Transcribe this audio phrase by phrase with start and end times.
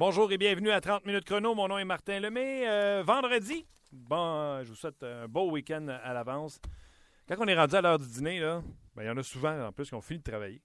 [0.00, 1.54] Bonjour et bienvenue à 30 minutes chrono.
[1.54, 2.66] Mon nom est Martin Lemay.
[2.66, 6.58] Euh, vendredi, bon, je vous souhaite un beau week-end à l'avance.
[7.28, 9.72] Quand on est rendu à l'heure du dîner, ben, il y en a souvent en
[9.72, 10.62] plus qui ont fini de travailler.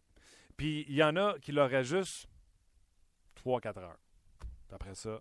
[0.55, 2.29] Puis il y en a qui leur juste
[3.45, 3.97] 3-4 heures.
[4.71, 5.19] Après ça,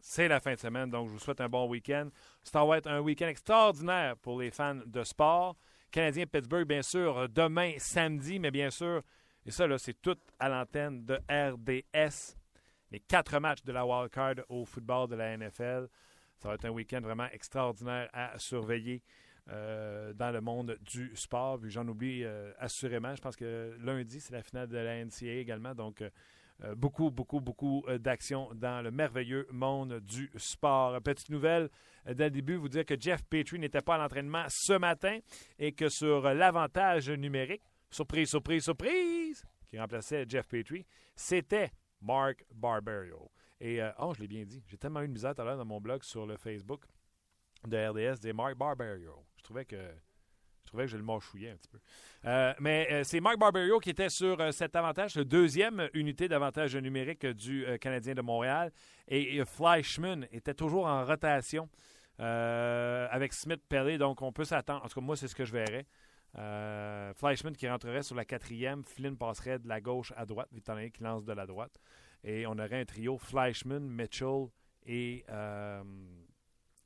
[0.00, 2.10] c'est la fin de semaine, donc je vous souhaite un bon week-end.
[2.42, 5.56] Ça va être un week-end extraordinaire pour les fans de sport.
[5.90, 9.00] Canadien Pittsburgh, bien sûr, demain, samedi, mais bien sûr,
[9.46, 12.43] et ça, là, c'est tout à l'antenne de RDS.
[12.90, 15.88] Les quatre matchs de la Wild Card au football de la NFL.
[16.38, 19.02] Ça va être un week-end vraiment extraordinaire à surveiller.
[19.50, 21.60] Euh, dans le monde du sport.
[21.64, 23.14] J'en oublie euh, assurément.
[23.14, 25.74] Je pense que lundi, c'est la finale de la NCAA également.
[25.74, 30.98] Donc, euh, beaucoup, beaucoup, beaucoup d'actions dans le merveilleux monde du sport.
[31.02, 31.68] Petite nouvelle
[32.06, 35.18] dès le début, vous dire que Jeff Petrie n'était pas à l'entraînement ce matin
[35.58, 41.70] et que sur l'avantage numérique, surprise, surprise, surprise, qui remplaçait Jeff Petrie, c'était
[42.04, 43.30] Mark Barberio.
[43.60, 45.64] Et, oh, je l'ai bien dit, j'ai tellement eu une misère tout à l'heure dans
[45.64, 46.84] mon blog sur le Facebook
[47.66, 49.24] de RDS des Mark Barberio.
[49.36, 49.76] Je trouvais que
[50.64, 51.78] je trouvais que je le mâchouillais un petit peu.
[52.24, 56.26] Euh, mais euh, c'est Marc Barberio qui était sur euh, cet avantage, le deuxième unité
[56.26, 58.72] d'avantage numérique du Canadien de Montréal.
[59.06, 61.68] Et, Fleischmann était toujours en rotation
[62.18, 63.98] avec Smith Pellet.
[63.98, 64.84] Donc, on peut s'attendre.
[64.84, 65.86] En tout cas, moi, c'est ce que je verrais.
[66.34, 68.84] Fleischmann qui rentrerait sur la quatrième.
[68.84, 71.78] Flynn passerait de la gauche à droite, étant qu'il lance de la droite.
[72.22, 74.46] Et on aurait un trio Fleischmann, Mitchell
[74.86, 75.24] et,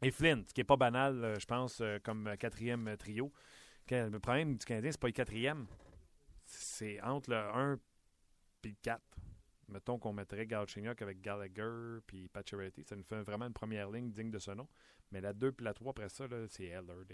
[0.02, 3.32] et Flynn, ce qui n'est pas banal, je pense, comme quatrième trio.
[3.91, 5.66] Le problème du Canadien, c'est pas le quatrième.
[6.44, 7.78] C'est entre le 1
[8.64, 9.03] et le 4.
[9.69, 12.84] Mettons qu'on mettrait Galchenyuk avec Gallagher puis Pacioretty.
[12.84, 14.69] Ça nous fait vraiment une première ligne digne de ce nom.
[15.10, 17.04] Mais la 2 puis la 3, après ça, c'est Heller,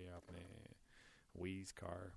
[1.34, 2.10] Weiss, Carr.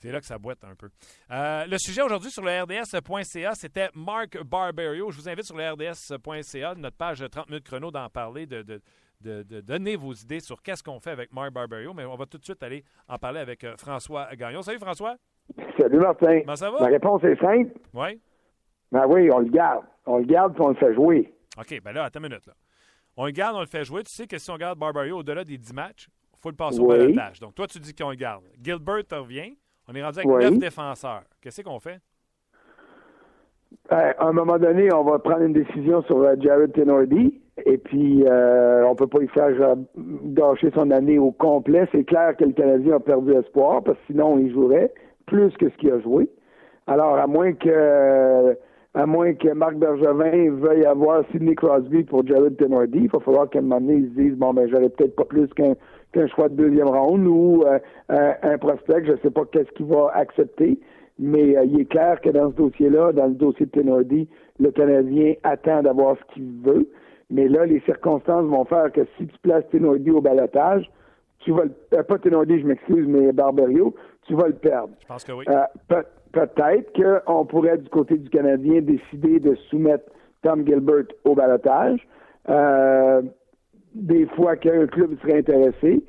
[0.00, 0.88] C'est là que ça boite un peu.
[1.30, 5.10] Euh, le sujet aujourd'hui sur le RDS.ca, c'était Mark Barberio.
[5.10, 8.80] Je vous invite sur le RDS.ca, notre page 30 minutes chrono, d'en parler, de, de,
[9.20, 12.38] de, donner vos idées sur qu'est-ce qu'on fait avec Mark Barberio, mais on va tout
[12.38, 14.62] de suite aller en parler avec euh, François Gagnon.
[14.62, 15.16] Salut François.
[15.78, 16.40] Salut Martin.
[16.40, 16.78] Comment ça va?
[16.80, 17.72] La réponse est simple.
[17.92, 18.18] Oui.
[18.90, 19.84] Ben oui, on le garde.
[20.06, 21.32] On le garde et on le fait jouer.
[21.58, 22.46] OK, ben là, attends une minute.
[22.46, 22.54] Là.
[23.16, 24.02] On le garde, on le fait jouer.
[24.02, 26.08] Tu sais que si on garde Barberio au-delà des 10 matchs,
[26.40, 27.40] faut le passer au balotage.
[27.40, 28.44] Donc toi, tu dis qu'on le garde.
[28.62, 29.56] Gilbert revient.
[29.88, 31.22] On est rendu avec neuf défenseurs.
[31.40, 31.98] Qu'est-ce qu'on fait?
[33.88, 37.40] Ben, à un moment donné, on va prendre une décision sur euh, Jared Tenordi.
[37.66, 39.50] Et puis, euh, on peut pas y faire
[39.98, 41.86] gâcher son année au complet.
[41.92, 44.92] C'est clair que le Canadien a perdu espoir, parce que sinon, il jouerait
[45.26, 46.30] plus que ce qu'il a joué.
[46.86, 48.56] Alors, à moins que
[48.94, 53.48] à moins que Marc Bergevin veuille avoir Sidney Crosby pour Jared Tenordi, il va falloir
[53.48, 55.74] qu'à un moment donné, ils se disent, bon, ben, j'aurais peut-être pas plus qu'un
[56.12, 57.78] qu'un choix de deuxième round ou euh,
[58.42, 60.78] un, prospect, je sais pas qu'est-ce qu'il va accepter,
[61.18, 64.28] mais euh, il est clair que dans ce dossier-là, dans le dossier de Tenordi,
[64.58, 66.88] le Canadien attend d'avoir ce qu'il veut.
[67.30, 70.90] Mais là, les circonstances vont faire que si tu places Tenordi au balotage,
[71.40, 73.94] tu vas le, euh, pas Tenordi, je m'excuse, mais Barberio,
[74.26, 74.90] tu vas le perdre.
[75.02, 75.44] Je pense que oui.
[75.48, 76.92] Euh, peut-être
[77.24, 80.04] qu'on pourrait, du côté du Canadien, décider de soumettre
[80.42, 82.06] Tom Gilbert au balotage.
[83.96, 86.02] Euh, des fois qu'un club serait intéressé.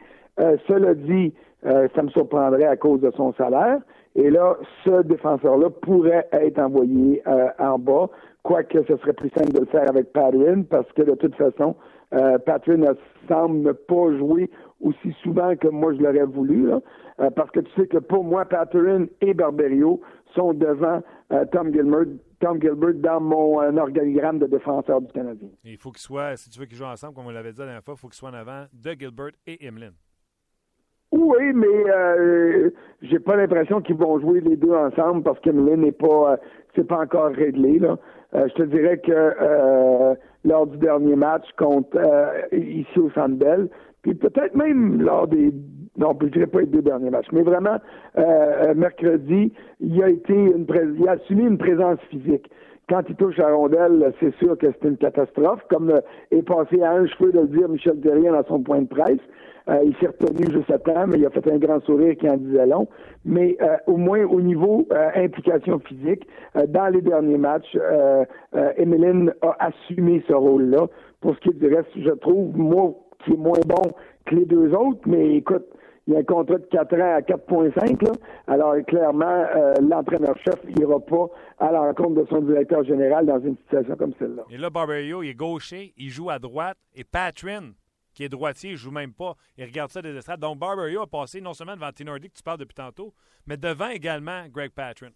[0.67, 1.33] cela dit,
[1.63, 3.79] ça me surprendrait à cause de son salaire.
[4.15, 7.21] Et là, ce défenseur-là pourrait être envoyé
[7.59, 8.09] en bas
[8.43, 11.75] quoique ce serait plus simple de le faire avec Patrin, parce que de toute façon,
[12.13, 12.81] euh, Patrin
[13.27, 14.49] semble ne pas jouer
[14.81, 18.45] aussi souvent que moi je l'aurais voulu, euh, parce que tu sais que pour moi,
[18.45, 20.01] Patrin et Barberio
[20.35, 22.07] sont devant euh, Tom Gilbert,
[22.41, 25.50] Tom Gilbert dans mon euh, organigramme de défenseur du Canadien.
[25.63, 27.66] il faut qu'il soit, si tu veux qu'ils jouent ensemble, comme on l'avait dit la
[27.66, 29.94] dernière fois, il faut qu'ils soient en avant de Gilbert et Emlyn.
[31.11, 32.70] Oui, mais euh,
[33.02, 36.38] j'ai pas l'impression qu'ils vont jouer les deux ensemble parce qu'Emlyn n'est pas
[36.76, 37.79] c'est pas encore réglé.
[37.79, 37.97] Là.
[38.34, 40.16] Euh, je te dirais que euh,
[40.46, 43.67] lors du dernier match contre euh, ici au Centre
[44.02, 45.52] puis peut-être même lors des
[45.97, 47.78] non, je dirais pas les deux derniers matchs, mais vraiment
[48.76, 50.66] mercredi, il a été une
[50.99, 52.49] il a assumé une présence physique.
[52.90, 55.93] Quand il touche à rondelle, c'est sûr que c'est une catastrophe, comme
[56.32, 59.20] est passé à un cheveu de le dire Michel Terrien dans son point de presse.
[59.70, 62.29] Euh, il s'est retenu juste à temps, mais il a fait un grand sourire qui
[62.29, 62.87] en disait long.
[63.23, 66.28] Mais euh, au moins au niveau euh, implication physique,
[66.67, 67.78] dans les derniers matchs,
[68.78, 70.87] Emeline a assumé ce rôle-là.
[71.22, 73.91] Pour ce qui est du reste, je trouve, moi, qui est moins bon
[74.26, 75.66] que les deux autres, mais écoute,
[76.11, 78.17] il y a un contrat de 4 ans à 4,5.
[78.47, 79.46] Alors, clairement,
[79.81, 81.28] l'entraîneur-chef n'ira pas
[81.59, 84.43] à l'encontre de son directeur général dans une situation comme celle-là.
[84.49, 87.72] Et là, Barberio, il est gaucher, il joue à droite, et Patrin,
[88.13, 89.35] qui est droitier, il joue même pas.
[89.58, 90.41] Il regarde ça des estrades.
[90.41, 93.13] Donc, Barberio a passé non seulement devant Tinordi, que tu parles depuis tantôt,
[93.47, 95.11] mais devant également Greg Patron.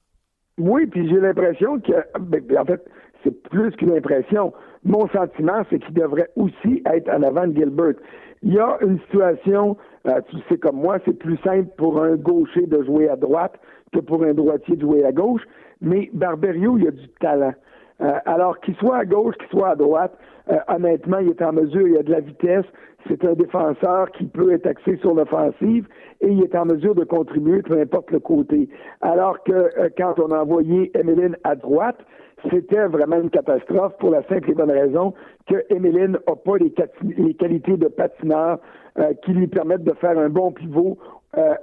[0.57, 2.85] Oui, puis j'ai l'impression que, ben, en fait,
[3.21, 4.53] c'est plus qu'une impression.
[4.85, 7.95] Mon sentiment, c'est qu'il devrait aussi être en avant de Gilbert.
[8.45, 9.75] Il y a une situation,
[10.07, 13.55] euh, tu sais comme moi, c'est plus simple pour un gaucher de jouer à droite
[13.91, 15.41] que pour un droitier de jouer à gauche,
[15.81, 17.53] mais Barberio, il a du talent.
[18.01, 20.15] Euh, alors qu'il soit à gauche, qu'il soit à droite,
[20.51, 22.65] euh, honnêtement, il est en mesure, il a de la vitesse.
[23.07, 25.87] C'est un défenseur qui peut être axé sur l'offensive
[26.21, 28.69] et il est en mesure de contribuer, peu importe le côté.
[29.01, 31.97] Alors que euh, quand on a envoyé Emeline à droite,
[32.51, 35.13] c'était vraiment une catastrophe pour la simple et bonne raison
[35.47, 38.59] que Emeline n'a pas les, qualités de patineur
[39.23, 40.97] qui lui permettent de faire un bon pivot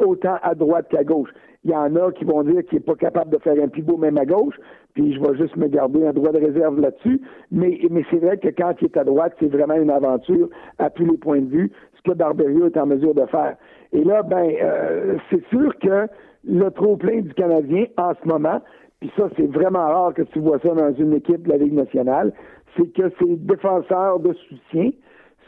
[0.01, 1.31] autant à droite qu'à gauche.
[1.65, 3.97] Il y en a qui vont dire qu'il n'est pas capable de faire un pivot
[3.97, 4.57] même à gauche,
[4.95, 7.21] puis je vais juste me garder un droit de réserve là-dessus.
[7.53, 10.49] Mais, mais c'est vrai que quand il est à droite, c'est vraiment une aventure
[10.79, 13.57] à tous les points de vue, ce que Barberio est en mesure de faire.
[13.93, 16.09] Et là, ben, euh, c'est sûr que
[16.45, 18.61] le trop-plein du Canadien en ce moment,
[18.99, 21.75] puis ça, c'est vraiment rare que tu vois ça dans une équipe de la Ligue
[21.75, 22.33] nationale,
[22.77, 24.91] c'est que ces défenseurs de soutien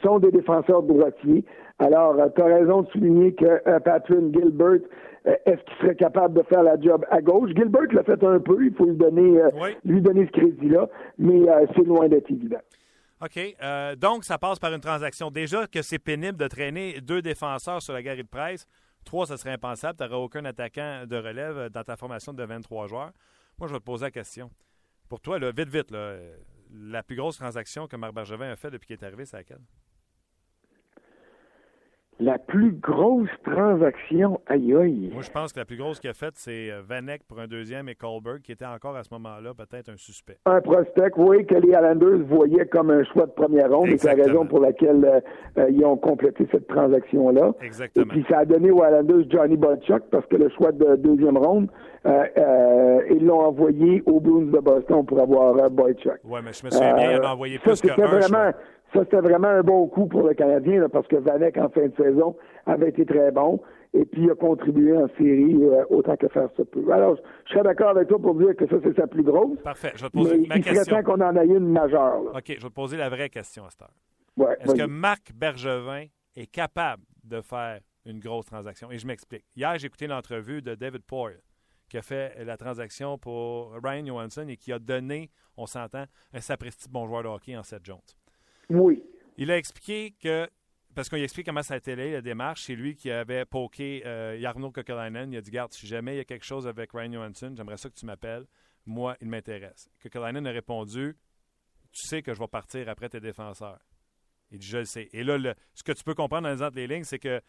[0.02, 1.44] sont des défenseurs droitiers.
[1.78, 4.80] Alors, euh, tu as raison de souligner que euh, Patrick Gilbert
[5.26, 7.50] euh, est-ce qu'il serait capable de faire la job à gauche?
[7.56, 9.40] Gilbert l'a fait un peu, il faut lui donner,
[9.84, 10.88] lui donner ce crédit-là,
[11.18, 11.40] mais
[11.74, 12.60] c'est loin d'être évident.
[13.22, 13.56] OK.
[13.98, 15.30] donc, ça passe par une transaction.
[15.30, 18.66] Déjà que c'est pénible de traîner deux défenseurs sur la galerie de presse.
[19.06, 19.96] Trois, ce serait impensable.
[19.96, 23.12] Tu n'aurais aucun attaquant de relève dans ta formation de 23 joueurs.
[23.58, 24.50] Moi, je vais te poser la question.
[25.08, 25.90] Pour toi, là, vite, vite,
[26.74, 29.62] la plus grosse transaction que Marc Bergevin a fait depuis qu'il est arrivé, c'est laquelle?
[32.20, 35.10] La plus grosse transaction, aïe aïe.
[35.12, 37.48] Moi, je pense que la plus grosse qu'il a faite, c'est euh, Vanek pour un
[37.48, 40.38] deuxième et Colberg, qui était encore à ce moment-là peut-être un suspect.
[40.46, 44.16] Un prospect, oui, que les Islanders voyaient comme un choix de première ronde, et c'est
[44.16, 45.20] la raison pour laquelle euh,
[45.58, 47.52] euh, ils ont complété cette transaction-là.
[47.60, 48.04] Exactement.
[48.04, 51.36] Et puis, ça a donné aux Islanders Johnny Boychuk, parce que le choix de deuxième
[51.36, 51.68] ronde,
[52.04, 56.20] ils l'ont envoyé aux Bruins de Boston pour avoir Boychuk.
[56.22, 58.52] Oui, mais je me souviens bien, ils envoyé plus qu'un vraiment,
[58.94, 61.96] ça, c'était vraiment un bon coup pour le Canadien, parce que Vanek, en fin de
[61.96, 62.36] saison,
[62.66, 63.60] avait été très bon
[63.94, 66.84] et puis il a contribué en série euh, autant que faire ça peut.
[66.92, 69.56] Alors, je serais d'accord avec toi pour dire que ça, c'est sa plus grosse.
[69.62, 69.92] Parfait.
[69.94, 70.82] Je vais te poser ma il question.
[70.84, 72.22] serait temps qu'on en ait une majeure.
[72.34, 73.90] OK, je vais te poser la vraie question, Esther.
[74.36, 78.90] Ouais, Est-ce que Marc Bergevin est capable de faire une grosse transaction?
[78.90, 79.44] Et je m'explique.
[79.54, 81.40] Hier, j'ai écouté l'entrevue de David Poyle
[81.88, 86.40] qui a fait la transaction pour Ryan Johansson et qui a donné, on s'entend, un
[86.40, 88.00] sapristi bon joueur de hockey en 7 Jones.
[88.70, 89.02] Oui.
[89.36, 90.48] Il a expliqué que,
[90.94, 94.06] parce qu'on lui explique comment ça a été la démarche, c'est lui qui avait poké
[94.06, 95.32] euh, Jarno Kokelainen.
[95.32, 97.76] Il a dit Garde, si jamais il y a quelque chose avec Ryan Johansson, j'aimerais
[97.76, 98.46] ça que tu m'appelles.
[98.86, 99.88] Moi, il m'intéresse.
[100.02, 101.16] Kokelainen a répondu
[101.92, 103.80] Tu sais que je vais partir après tes défenseurs.
[104.50, 105.08] Il dit Je le sais.
[105.12, 107.40] Et là, ce que tu peux comprendre les entre les lignes, c'est que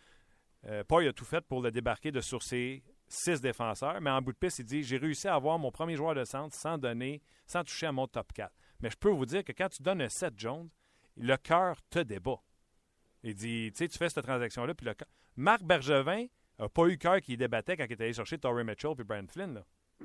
[0.67, 4.21] euh, Paul a tout fait pour le débarquer de sur ses six défenseurs, mais en
[4.21, 6.77] bout de piste, il dit J'ai réussi à avoir mon premier joueur de centre sans
[6.77, 8.51] donner, sans toucher à mon top 4.
[8.79, 10.69] Mais je peux vous dire que quand tu donnes un 7 Jones,
[11.17, 12.39] le cœur te débat.
[13.23, 15.07] Il dit, tu sais, tu fais cette transaction-là, puis le cœur...
[15.35, 16.25] Marc Bergevin
[16.59, 19.25] n'a pas eu cœur qui débattait quand il est allé chercher Torrey Mitchell puis Brian
[19.27, 19.61] Flynn, là.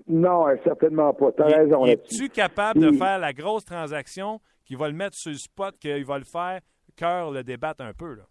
[0.06, 1.32] Non, certainement pas.
[1.32, 5.32] Tu as raison Es-tu capable de faire la grosse transaction qui va le mettre sur
[5.32, 6.60] le spot, qu'il va le faire,
[6.96, 8.22] cœur le débattre un peu, là?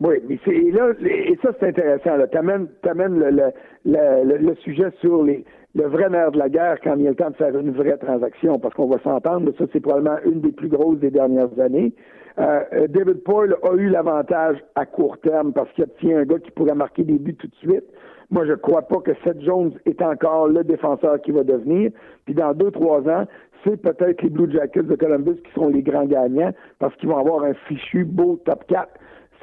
[0.00, 2.18] Oui, mais c'est là, et ça c'est intéressant.
[2.30, 2.68] Tu amènes,
[3.18, 3.52] le, le,
[3.84, 7.10] le, le, sujet sur les, le vrai nerf de la guerre quand il y a
[7.10, 10.40] le temps de faire une vraie transaction, parce qu'on va s'entendre, ça c'est probablement une
[10.40, 11.92] des plus grosses des dernières années.
[12.38, 16.50] Euh, David Poyle a eu l'avantage à court terme parce qu'il obtient un gars qui
[16.50, 17.84] pourrait marquer des buts tout de suite.
[18.30, 21.92] Moi, je ne crois pas que Seth Jones est encore le défenseur qui va devenir.
[22.24, 23.26] Puis dans deux, trois ans,
[23.62, 27.18] c'est peut-être les Blue Jackets de Columbus qui seront les grands gagnants parce qu'ils vont
[27.18, 28.88] avoir un fichu beau top 4.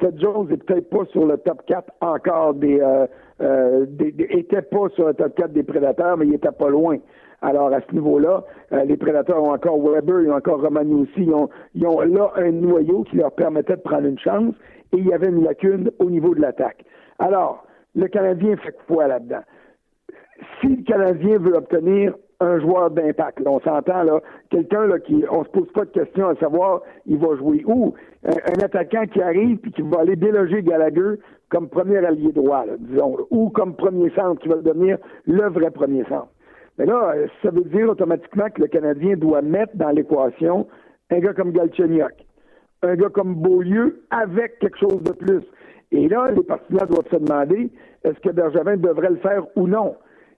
[0.00, 3.06] Seth Jones n'est peut-être pas sur le top 4 encore des, euh,
[3.40, 6.98] euh, était pas sur le top 4 des prédateurs, mais il était pas loin.
[7.40, 11.24] Alors, à ce niveau-là, euh, les prédateurs ont encore Weber, ils ont encore Romani aussi.
[11.24, 14.54] Ils ont, ils ont là un noyau qui leur permettait de prendre une chance
[14.92, 16.84] et il y avait une lacune au niveau de l'attaque.
[17.18, 19.42] Alors, le Canadien fait quoi là-dedans?
[20.60, 23.40] Si le Canadien veut obtenir un joueur d'impact.
[23.46, 24.20] On s'entend là,
[24.50, 27.94] quelqu'un là qui, on se pose pas de questions à savoir il va jouer où.
[28.24, 31.18] Un, attaquant qui arrive puis qui va aller déloger Gallagher
[31.48, 36.04] comme premier allié droit, disons, ou comme premier centre, qui va devenir le vrai premier
[36.04, 36.28] centre.
[36.78, 40.66] Mais là, ça veut dire automatiquement que le Canadien doit mettre dans l'équation
[41.10, 42.14] un gars comme Galchenyuk,
[42.82, 45.42] un gars comme Beaulieu avec quelque chose de plus.
[45.90, 47.70] Et là, les partisans doivent se demander
[48.04, 49.94] est-ce que Bergevin devrait le faire ou non?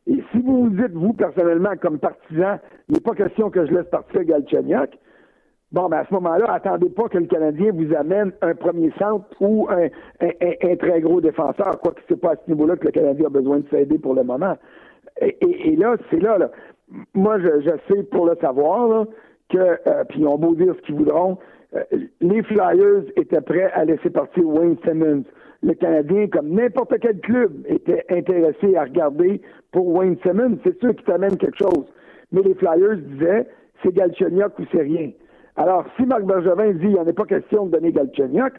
[0.07, 2.59] Et si vous vous dites, vous, personnellement, comme partisan,
[2.89, 4.91] il n'est pas question que je laisse partir Galchenyuk,
[5.73, 9.27] bon, ben à ce moment-là, attendez pas que le Canadien vous amène un premier centre
[9.41, 9.89] ou un,
[10.77, 13.69] très gros défenseur, quoique c'est pas à ce niveau-là que le Canadien a besoin de
[13.71, 14.57] s'aider pour le moment.
[15.21, 16.51] Et, là, c'est là, là,
[17.15, 19.07] moi, je, sais pour le savoir,
[19.49, 21.39] que, puis ils ont beau dire ce qu'ils voudront,
[22.21, 25.25] les Flyers étaient prêts à laisser partir Wayne Simmons.
[25.65, 29.41] Le Canadien, comme n'importe quel club, était intéressé à regarder
[29.73, 30.59] pour Wayne Simmons.
[30.63, 31.87] C'est sûr qu'il t'amène quelque chose.
[32.33, 33.47] Mais les Flyers disaient,
[33.83, 35.11] c'est Galchenyuk ou c'est rien.
[35.57, 38.53] Alors, si Marc Bergevin dit, il n'y en a pas question de donner Galchenyuk,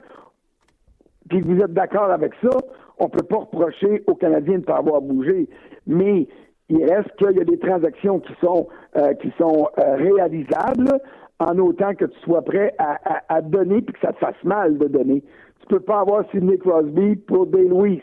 [1.29, 2.57] puis vous êtes d'accord avec ça,
[2.97, 5.47] on ne peut pas reprocher aux Canadiens de ne pas avoir bougé.
[5.85, 6.27] Mais
[6.69, 10.99] il reste qu'il y a des transactions qui sont, euh, qui sont euh, réalisables
[11.39, 14.87] en autant que tu sois prêt à, donner puis que ça te fasse mal de
[14.87, 15.21] donner.
[15.67, 18.01] Tu peux pas avoir Sidney Crosby pour Dale Louis.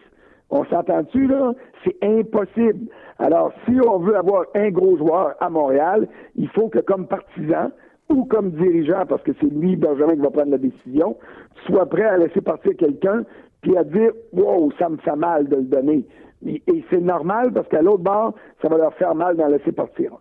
[0.51, 1.53] On s'entend-tu, là?
[1.85, 2.89] C'est impossible.
[3.19, 7.71] Alors, si on veut avoir un gros joueur à Montréal, il faut que comme partisan
[8.11, 11.17] ou comme dirigeant, parce que c'est lui, Benjamin, qui va prendre la décision,
[11.55, 13.25] tu sois prêt à laisser partir quelqu'un
[13.63, 16.05] puis à dire Wow, ça me fait mal de le donner.
[16.45, 20.13] Et, c'est normal parce qu'à l'autre bord, ça va leur faire mal d'en laisser partir.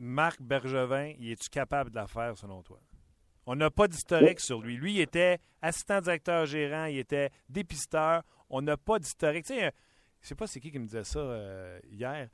[0.00, 2.78] Marc Bergevin, il est-tu capable de la faire selon toi?
[3.46, 4.76] On n'a pas d'historique sur lui.
[4.76, 8.22] Lui, il était assistant directeur gérant, il était dépisteur.
[8.48, 9.44] On n'a pas d'historique.
[9.44, 9.72] Tu sais,
[10.20, 12.28] je sais pas c'est qui qui me disait ça euh, hier.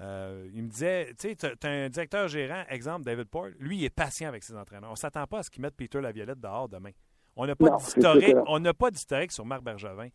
[0.00, 3.78] Euh, il me disait, tu sais, tu as un directeur gérant, exemple David Port, lui,
[3.78, 4.90] il est patient avec ses entraîneurs.
[4.90, 6.90] On ne s'attend pas à ce qu'il mette Peter Laviolette dehors demain.
[7.34, 8.36] On n'a pas d'historique.
[8.46, 10.08] On n'a pas d'historique sur Marc Bergevin.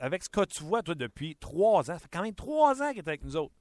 [0.00, 2.88] Avec ce que tu vois, toi, depuis trois ans, ça fait quand même trois ans
[2.90, 3.54] qu'il est avec nous autres.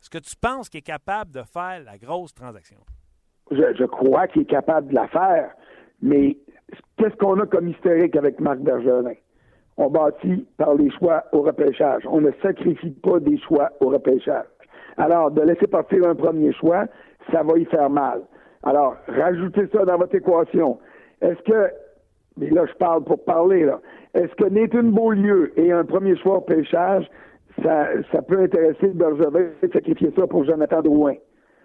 [0.00, 2.78] Est-ce que tu penses qu'il est capable de faire la grosse transaction?
[3.50, 5.54] Je, crois qu'il est capable de la faire,
[6.02, 6.36] mais
[6.96, 9.14] qu'est-ce qu'on a comme historique avec Marc Bergevin?
[9.76, 12.02] On bâtit par les choix au repêchage.
[12.10, 14.46] On ne sacrifie pas des choix au repêchage.
[14.96, 16.86] Alors, de laisser partir un premier choix,
[17.32, 18.22] ça va y faire mal.
[18.64, 20.78] Alors, rajoutez ça dans votre équation.
[21.20, 21.70] Est-ce que,
[22.36, 23.80] mais là, je parle pour parler, là,
[24.14, 27.08] est-ce que Nathan Beaulieu et un premier choix au repêchage
[27.62, 31.14] ça, peut intéresser Bergevin de sacrifier ça pour Jonathan Drouin?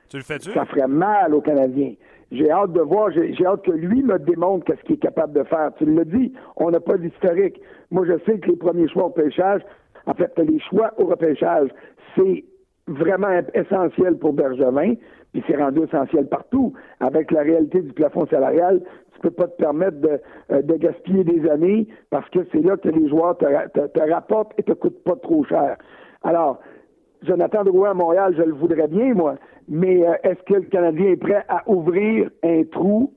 [0.09, 0.51] Tu le fais-tu?
[0.51, 1.93] Ça ferait mal aux Canadiens.
[2.33, 5.43] J'ai hâte de voir, j'ai hâte que lui me démontre qu'est-ce qu'il est capable de
[5.43, 5.71] faire.
[5.77, 7.61] Tu l'as dit, on n'a pas d'historique.
[7.91, 9.61] Moi, je sais que les premiers choix au repêchage,
[10.07, 11.69] en fait, les choix au repêchage,
[12.15, 12.43] c'est
[12.87, 14.95] vraiment essentiel pour Bergevin,
[15.31, 16.73] puis c'est rendu essentiel partout.
[16.99, 18.81] Avec la réalité du plafond salarial,
[19.13, 20.19] tu peux pas te permettre de,
[20.51, 24.63] euh, gaspiller des années parce que c'est là que les joueurs te, te, rapportent et
[24.63, 25.77] te coûtent pas trop cher.
[26.23, 26.59] Alors,
[27.25, 29.35] Jonathan Drouin à Montréal, je le voudrais bien, moi,
[29.69, 33.13] mais euh, est-ce que le Canadien est prêt à ouvrir un trou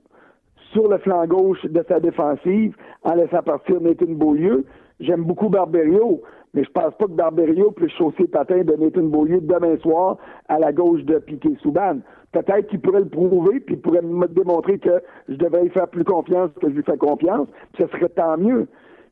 [0.71, 4.65] sur le flanc gauche de sa défensive en laissant partir Nathan Beaulieu?
[4.99, 6.21] J'aime beaucoup Barberio,
[6.53, 10.57] mais je pense pas que Barberio puisse chausser patin de Nathan Beaulieu demain soir à
[10.57, 11.99] la gauche de Piquet Souban.
[12.31, 15.87] Peut-être qu'il pourrait le prouver, puis il pourrait me démontrer que je devrais y faire
[15.87, 18.67] plus confiance que je lui fais confiance, puis ce serait tant mieux.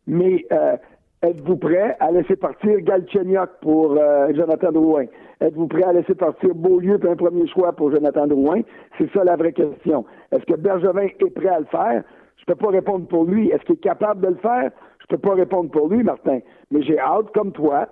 [0.07, 0.77] Mais euh,
[1.25, 5.05] êtes-vous prêt à laisser partir Galchenyuk pour euh, Jonathan Drouin?
[5.41, 8.61] Êtes-vous prêt à laisser partir Beaulieu pour un premier choix pour Jonathan Drouin?
[8.97, 10.05] C'est ça la vraie question.
[10.31, 12.03] Est-ce que Bergevin est prêt à le faire?
[12.37, 13.49] Je ne peux pas répondre pour lui.
[13.49, 14.71] Est-ce qu'il est capable de le faire?
[14.99, 16.39] Je ne peux pas répondre pour lui, Martin.
[16.71, 17.87] Mais j'ai hâte, comme toi,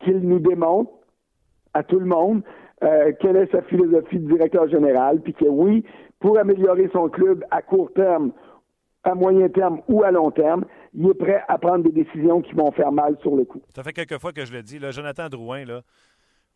[0.00, 0.90] qu'il nous démontre
[1.74, 2.42] à tout le monde
[2.82, 5.84] euh, quelle est sa philosophie de directeur général, puis que oui,
[6.20, 8.32] pour améliorer son club à court terme,
[9.04, 12.52] à moyen terme ou à long terme, il est prêt à prendre des décisions qui
[12.52, 13.62] vont faire mal sur le coup.
[13.74, 14.78] Ça fait quelques fois que je le dis.
[14.78, 15.82] Là, Jonathan Drouin, là,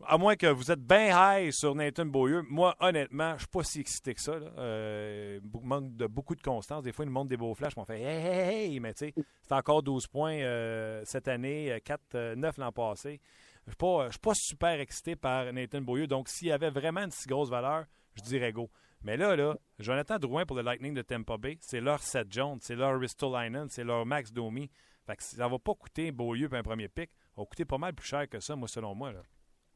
[0.05, 3.47] à moins que vous êtes bien high sur Nathan Beaulieu, moi, honnêtement, je ne suis
[3.47, 4.39] pas si excité que ça.
[4.39, 4.47] Là.
[4.57, 6.83] Euh, manque de beaucoup de constance.
[6.83, 9.07] Des fois, il me montre des beaux flashs, on fait hey, hey, hey, mais tu
[9.07, 9.13] sais,
[9.43, 13.19] c'est encore 12 points euh, cette année, 4, 9 l'an passé.
[13.67, 16.07] Je ne suis pas super excité par Nathan Beaulieu.
[16.07, 17.83] Donc, s'il y avait vraiment une si grosse valeur,
[18.15, 18.69] je dirais go.
[19.03, 22.57] Mais là, là, Jonathan Drouin pour le Lightning de Tampa Bay, c'est leur Seth Jones,
[22.59, 24.69] c'est leur Ristolainen, c'est leur Max Domi.
[25.07, 27.09] Fait que ça va pas coûter Beaulieu pour un premier pic.
[27.35, 29.11] Ça va coûter pas mal plus cher que ça, moi, selon moi.
[29.11, 29.19] Là.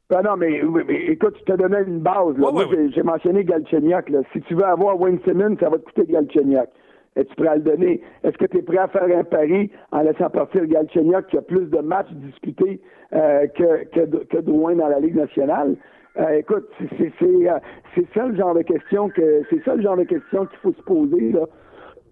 [0.10, 0.62] Ben non, mais,
[1.08, 2.38] écoute, tu te donné une base.
[2.38, 2.52] Là.
[2.52, 4.12] moi, j'ai mentionné Galchenyuk.
[4.34, 6.70] Si tu veux avoir Wayne Simmons, ça va te coûter Galchenyuk.
[7.16, 8.02] Es-tu prêt à le donner?
[8.24, 11.42] Est-ce que tu es prêt à faire un pari en laissant partir Galchenyuk qui a
[11.42, 12.82] plus de matchs disputés
[13.14, 15.78] euh, que, que, que Drouin dans la Ligue nationale?
[16.20, 17.60] Euh, écoute, c'est euh,
[17.96, 20.74] c'est ça le genre de question que c'est ça le genre de question qu'il faut
[20.74, 21.46] se poser là.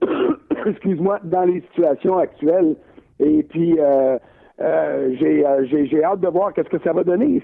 [0.65, 2.75] Excuse-moi, dans les situations actuelles.
[3.19, 4.17] Et puis euh,
[4.59, 7.41] euh, euh, j'ai hâte de voir qu'est-ce que ça va donner.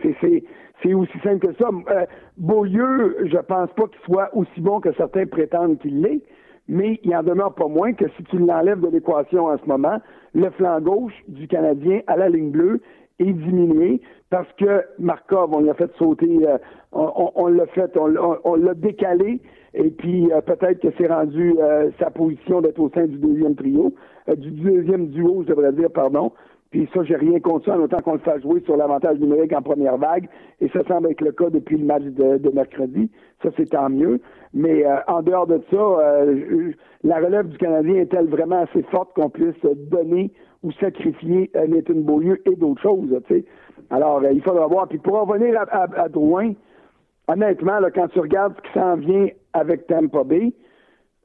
[0.81, 1.69] C'est aussi simple que ça.
[2.37, 6.21] Beaulieu, je pense pas qu'il soit aussi bon que certains prétendent qu'il l'est,
[6.67, 9.99] mais il en demeure pas moins que si tu l'enlèves de l'équation en ce moment,
[10.33, 12.81] le flanc gauche du Canadien à la ligne bleue
[13.19, 16.39] est diminué parce que Markov, on l'a fait sauter,
[16.91, 19.39] on, l'a fait, on, l'a décalé,
[19.73, 21.55] et puis peut-être que c'est rendu
[21.97, 23.93] sa position d'être au sein du deuxième trio,
[24.35, 26.33] du deuxième duo, je devrais dire, pardon,
[26.71, 29.53] Puis ça, j'ai rien contre ça, en autant qu'on le fasse jouer sur l'avantage numérique
[29.53, 30.27] en première vague.
[30.59, 33.09] Et ça semble être le cas depuis le match de, mercredi.
[33.41, 34.19] Ça, c'est tant mieux.
[34.53, 36.71] Mais euh, en dehors de ça, euh,
[37.03, 39.55] la relève du Canadien est-elle vraiment assez forte qu'on puisse
[39.89, 40.31] donner
[40.63, 43.19] ou sacrifier euh, Nathan Beaulieu et d'autres choses?
[43.89, 44.87] Alors, il faudra voir.
[44.87, 46.53] Puis pour revenir à, Drouin,
[47.27, 50.53] honnêtement, quand tu regardes ce qui s'en vient avec Tampa Bay,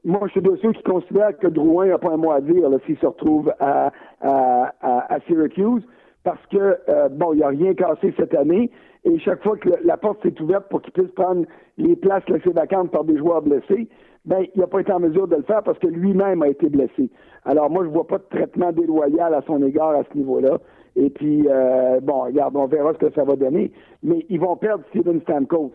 [0.05, 2.69] moi, je suis de ceux qui considèrent que Drouin n'a pas un mot à dire
[2.85, 5.83] s'il se retrouve à, à, Syracuse,
[6.23, 8.69] parce que, euh, bon, il n'a rien cassé cette année,
[9.05, 11.45] et chaque fois que la porte s'est ouverte pour qu'il puisse prendre
[11.77, 13.87] les places laissées vacantes par des joueurs blessés,
[14.25, 16.69] ben, il n'a pas été en mesure de le faire parce que lui-même a été
[16.69, 17.09] blessé.
[17.45, 20.59] Alors, moi, je vois pas de traitement déloyal à son égard à ce niveau-là.
[20.95, 23.71] Et puis, euh, bon, regarde, on verra ce que ça va donner.
[24.01, 25.73] Mais ils vont perdre Steven Stamkos.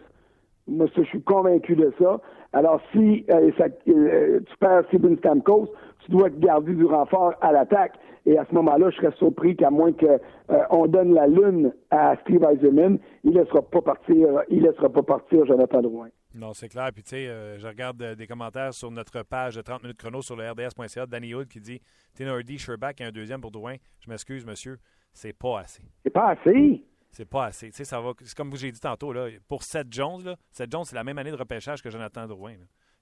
[0.67, 2.21] Moi, je suis convaincu de ça.
[2.53, 3.51] Alors, si euh,
[3.89, 5.69] euh, tu perds Steven Stamkos,
[6.05, 7.95] tu dois garder du renfort à l'attaque.
[8.27, 12.17] Et à ce moment-là, je serais surpris qu'à moins qu'on euh, donne la lune à
[12.23, 16.09] Steve Eisenman, il ne laissera pas partir, il laissera pas partir Jonathan Drouin.
[16.39, 16.91] Non, c'est clair.
[16.95, 17.27] Puis, tu sais,
[17.59, 21.05] je regarde des commentaires sur notre page de 30 minutes chrono sur le RDS.ca.
[21.07, 21.81] Danny Hood qui dit
[22.21, 23.75] Hardy, Sherback et un deuxième pour Drouin.
[24.01, 24.79] Je m'excuse, monsieur,
[25.13, 25.83] c'est pas assez.
[26.05, 26.85] C'est pas assez?
[27.11, 27.71] C'est pas assez.
[27.71, 28.13] Tu sais, ça va.
[28.23, 31.19] C'est comme j'ai dit tantôt, là, pour Seth Jones, là, Seth Jones, c'est la même
[31.19, 32.55] année de repêchage que Jonathan Drouin.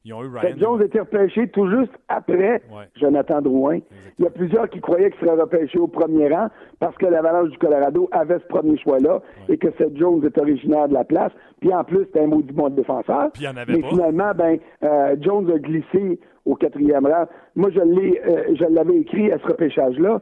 [0.06, 0.42] Ils ont eu Ryan.
[0.42, 2.62] Seth Jones a été repêché tout juste après
[2.94, 3.80] Jonathan Drouin.
[4.18, 6.46] Il y a plusieurs qui croyaient qu'il serait repêché au premier rang
[6.78, 10.88] parce que l'Avalanche du Colorado avait ce premier choix-là et que Seth Jones est originaire
[10.88, 11.32] de la place.
[11.60, 13.32] Puis en plus, c'était un maudit bon défenseur.
[13.32, 17.26] Puis il en avait Mais finalement, ben, euh, Jones a glissé au quatrième rang.
[17.56, 20.20] Moi, je l'ai, euh, je l'avais écrit à ce repêchage-là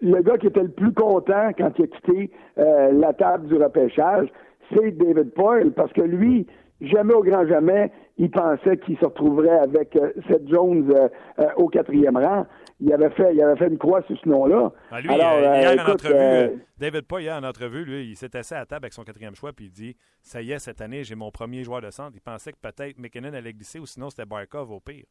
[0.00, 3.56] le gars qui était le plus content quand il a quitté euh, la table du
[3.56, 4.28] repêchage,
[4.72, 6.46] c'est David Poyle, parce que lui,
[6.80, 7.90] jamais au grand jamais,
[8.22, 12.46] il pensait qu'il se retrouverait avec euh, Seth Jones euh, au quatrième rang.
[12.78, 14.70] Il avait fait, il avait fait une croix sur ce nom-là.
[14.92, 18.54] Ben, lui, Alors, hier en entrevue, David Poyle, hier en entrevue, lui, il s'est assis
[18.54, 21.02] à la table avec son quatrième choix, puis il dit Ça y est, cette année,
[21.02, 22.12] j'ai mon premier joueur de centre.
[22.14, 25.06] Il pensait que peut-être McKinnon allait glisser, ou sinon c'était Barkov au pire.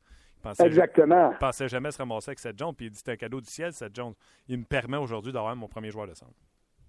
[0.63, 1.31] Exactement.
[1.33, 3.49] Il pensait jamais se ramasser avec Seth Jones, puis il dit c'est un cadeau du
[3.49, 4.13] ciel, Seth Jones.
[4.47, 6.31] Il me permet aujourd'hui d'avoir mon premier joueur de centre.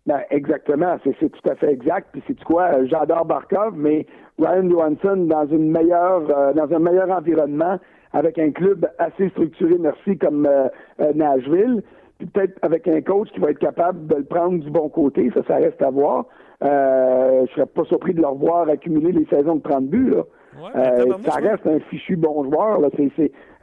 [0.04, 2.08] Ben, exactement, c'est tout à fait exact.
[2.12, 4.04] Puis c'est quoi, j'adore Barkov, mais
[4.38, 7.78] Ryan Johansson dans une meilleure, euh, dans un meilleur environnement,
[8.12, 10.66] avec un club assez structuré, merci, comme euh,
[11.00, 11.82] euh, Nashville,
[12.18, 15.30] puis peut-être avec un coach qui va être capable de le prendre du bon côté,
[15.34, 16.26] ça, ça reste à voir.
[16.64, 20.22] Euh, je serais pas surpris de le revoir accumuler les saisons de 30 buts, là.
[20.56, 22.80] Euh, ça reste un fichu bon joueur.
[22.80, 22.88] Là.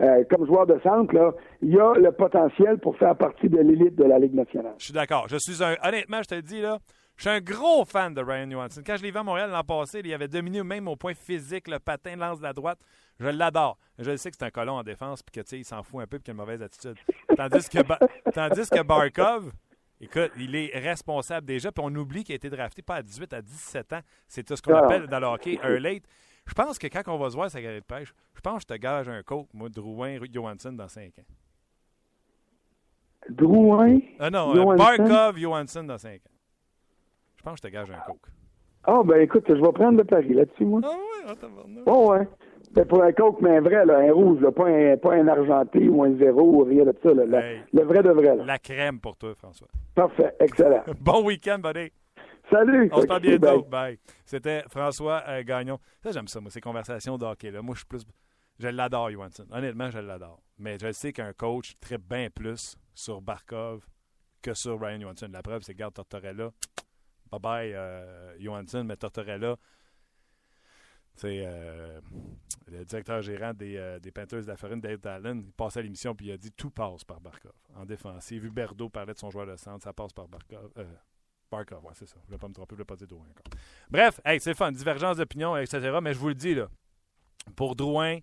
[0.01, 3.59] Euh, comme joueur de centre, là, il y a le potentiel pour faire partie de
[3.59, 4.73] l'élite de la Ligue nationale.
[4.77, 5.27] Je suis d'accord.
[5.27, 6.79] Je suis un, honnêtement, je te le dis, là,
[7.17, 8.81] je suis un gros fan de Ryan Johansson.
[8.85, 11.67] Quand je l'ai vu à Montréal l'an passé, il avait dominé même au point physique,
[11.67, 12.79] le patin lance de la droite.
[13.19, 13.77] Je l'adore.
[13.97, 16.17] Je sais que c'est un colon en défense puis que il s'en fout un peu
[16.17, 16.95] et qu'il a une mauvaise attitude.
[17.35, 17.79] Tandis que,
[18.31, 19.51] tandis que Barkov,
[20.01, 23.33] Écoute, il est responsable déjà, puis on oublie qu'il a été drafté pas à 18,
[23.33, 23.99] à 17 ans.
[24.29, 24.85] C'est ce qu'on ah.
[24.85, 26.03] appelle dans le hockey un late.
[26.49, 28.73] Je pense que quand on va se voir sa galerie de pêche, je pense que
[28.73, 31.23] je te gage un coke, moi, Drouin, Johansson, dans 5 ans.
[33.29, 33.99] Drouin?
[34.19, 36.35] Ah non, euh, Barkov, Johansson dans 5 ans.
[37.37, 38.27] Je pense que je te gage un coke.
[38.83, 40.81] Ah, ben écoute, je vais prendre le pari là-dessus, moi.
[40.83, 41.49] Ah ouais, attends,
[41.85, 42.27] Bon, ouais.
[42.71, 45.27] Ben, pour un coke, mais un vrai, là, un rouge, là, pas, un, pas un
[45.27, 47.13] argenté ou un zéro ou rien de ça.
[47.13, 47.25] Là,
[47.71, 48.35] le vrai de vrai.
[48.37, 48.45] Là.
[48.45, 49.67] La crème pour toi, François.
[49.93, 50.81] Parfait, excellent.
[50.99, 51.91] bon week-end, buddy.
[52.49, 52.89] Salut!
[52.91, 53.63] On se parle bientôt.
[53.63, 53.99] Bye.
[54.25, 55.79] C'était François euh, Gagnon.
[56.03, 57.51] Ça, j'aime ça, moi, ces conversations d'hockey.
[57.51, 57.61] Là.
[57.61, 58.05] Moi, je suis plus.
[58.59, 59.45] Je l'adore, Johansson.
[59.51, 60.41] Honnêtement, je l'adore.
[60.57, 63.85] Mais je sais qu'un coach très bien plus sur Barkov
[64.41, 65.29] que sur Ryan Johansson.
[65.31, 66.51] La preuve, c'est garde Tortorella.
[67.31, 69.55] Bye bye, euh, Johansson, mais Tortorella.
[71.15, 71.99] C'est euh,
[72.67, 76.15] le directeur gérant des, euh, des de la farine, Dave Allen, il passait à l'émission
[76.15, 78.45] puis il a dit tout passe par Barkov en défensive.
[78.45, 80.71] Huberdo parlait de son joueur de centre, ça passe par Barkov.
[81.51, 82.17] Barkov, ouais, c'est ça.
[82.25, 83.59] Je ne vais pas me tromper, je ne vais pas dire Drouin encore.
[83.89, 85.97] Bref, hey, c'est fun, divergence d'opinion, etc.
[86.01, 86.69] Mais je vous le dis, là,
[87.55, 88.19] pour Drouin,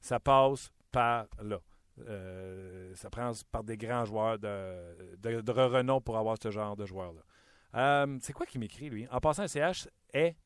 [0.00, 1.60] ça passe par là.
[2.00, 7.22] Euh, ça passe par des grands joueurs de, renom pour avoir ce genre de joueur-là.
[7.74, 9.08] Euh, c'est quoi qui m'écrit, lui?
[9.10, 10.36] En passant, CH est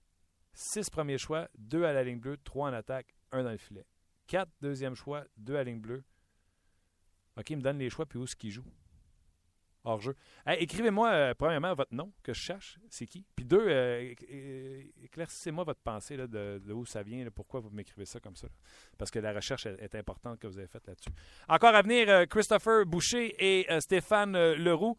[0.54, 3.86] 6 premiers choix, 2 à la ligne bleue, 3 en attaque, 1 dans le filet.
[4.28, 6.04] 4 deuxième choix, 2 à la ligne bleue.
[7.36, 8.64] OK, il me donne les choix, puis où est-ce qu'il joue?
[9.84, 10.14] Hors jeu.
[10.46, 13.24] Écrivez-moi, euh, premièrement, votre nom, que je cherche, c'est qui?
[13.34, 14.12] Puis deux, euh,
[15.02, 18.48] éclaircissez-moi votre pensée là, de, où ça vient, pourquoi vous m'écrivez ça comme ça.
[18.98, 21.10] Parce que la recherche est, importante que vous avez faite là-dessus.
[21.48, 24.96] Encore à venir, euh, Christopher Boucher et Stéphane Leroux.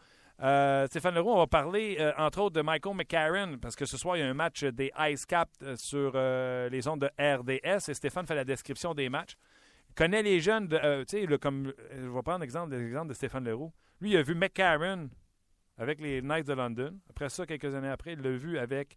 [0.88, 4.22] Stéphane Leroux, on va parler entre autres de Michael McCarron parce que ce soir, il
[4.22, 8.36] y a un match des Ice Caps sur les ondes de RDS et Stéphane fait
[8.36, 9.36] la description des matchs.
[9.96, 10.78] Connaît les jeunes, tu
[11.08, 13.72] sais, comme je vais prendre l'exemple, l'exemple de Stéphane Leroux.
[14.00, 15.10] Lui, il a vu McCarron
[15.78, 17.00] avec les Knights de London.
[17.10, 18.96] Après ça, quelques années après, il l'a vu avec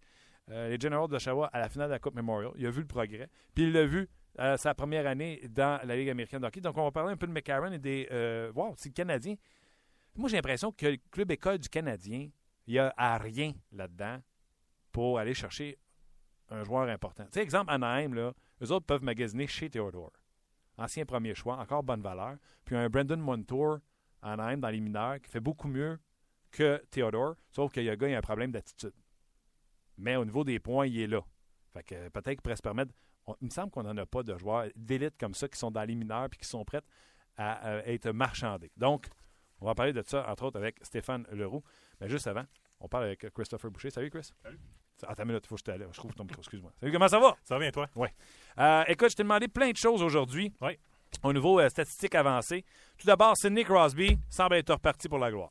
[0.51, 2.53] euh, les Generals d'Oshawa à la finale de la Coupe Memorial.
[2.57, 3.29] Il a vu le progrès.
[3.55, 6.61] Puis il l'a vu euh, sa première année dans la Ligue américaine de.
[6.61, 8.09] Donc, on va parler un peu de McCarron et des.
[8.11, 9.37] Euh, wow, c'est le Canadien.
[10.17, 12.29] Moi, j'ai l'impression que le club école du Canadien,
[12.67, 14.19] il n'y a rien là-dedans
[14.93, 15.79] pour aller chercher
[16.51, 17.25] un joueur important.
[17.25, 20.13] Tu sais, exemple, Anaheim, là, eux autres peuvent magasiner chez Theodore.
[20.77, 22.37] Ancien premier choix, encore bonne valeur.
[22.65, 23.79] Puis un Brandon Montour,
[24.23, 25.99] Anaheim, dans les mineurs, qui fait beaucoup mieux
[26.51, 28.95] que Theodore, sauf a un gars, a un problème d'attitude.
[29.99, 31.21] Mais au niveau des points, il est là.
[31.73, 32.93] Fait que peut-être qu'il pourrait se permettre.
[33.41, 35.85] il me semble qu'on n'en a pas de joueurs d'élite comme ça qui sont dans
[35.85, 36.83] les mineurs puis qui sont prêts
[37.37, 38.71] à, euh, être marchandés.
[38.77, 39.09] Donc,
[39.61, 41.63] on va parler de ça, entre autres, avec Stéphane Leroux.
[42.01, 42.45] Mais juste avant,
[42.81, 43.91] on parle avec Christopher Boucher.
[43.91, 44.31] Salut, Chris.
[44.43, 44.59] Salut.
[45.03, 45.87] Attends une minute, il faut que je t'aille.
[45.91, 46.73] Je trouve ton micro, excuse-moi.
[46.79, 47.37] Salut, comment ça va?
[47.43, 47.89] Ça va bien, toi?
[48.59, 50.53] Euh, écoute, je t'ai demandé plein de choses aujourd'hui.
[50.61, 50.79] Oui.
[51.23, 52.65] Au niveau euh, statistique avancé.
[52.97, 55.51] Tout d'abord, Sidney Crosby semble être reparti pour la gloire.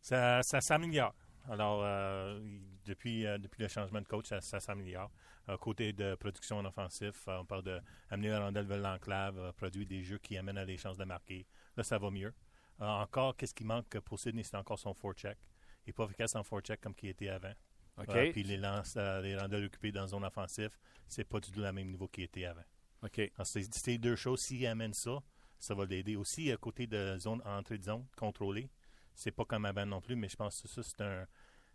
[0.00, 1.14] Ça, ça s'améliore.
[1.48, 2.40] Alors, euh,
[2.84, 5.10] depuis, euh, depuis le changement de coach, ça, ça s'améliore.
[5.48, 10.02] Euh, côté de production en offensif, on parle d'amener la rondelle vers l'enclave, produire des
[10.02, 11.46] jeux qui amènent à des chances de marquer.
[11.76, 12.34] Là, ça va mieux.
[12.78, 14.42] Encore, qu'est-ce qui manque pour Sidney?
[14.42, 15.38] C'est encore son forecheck.
[15.86, 17.52] Il n'est pas efficace en forecheck comme qu'il était avant.
[17.98, 18.14] OK.
[18.14, 20.70] Euh, puis les, euh, les rondelles occupées dans la zone offensive,
[21.08, 22.64] c'est pas du tout le même niveau qu'il était avant.
[23.02, 23.20] OK.
[23.44, 25.22] Ces deux choses, s'il amène ça,
[25.58, 26.16] ça va l'aider.
[26.16, 28.68] Aussi, à côté de zone, entrée de zone contrôlée,
[29.14, 31.26] c'est pas comme avant non plus, mais je pense que ça, c'est un.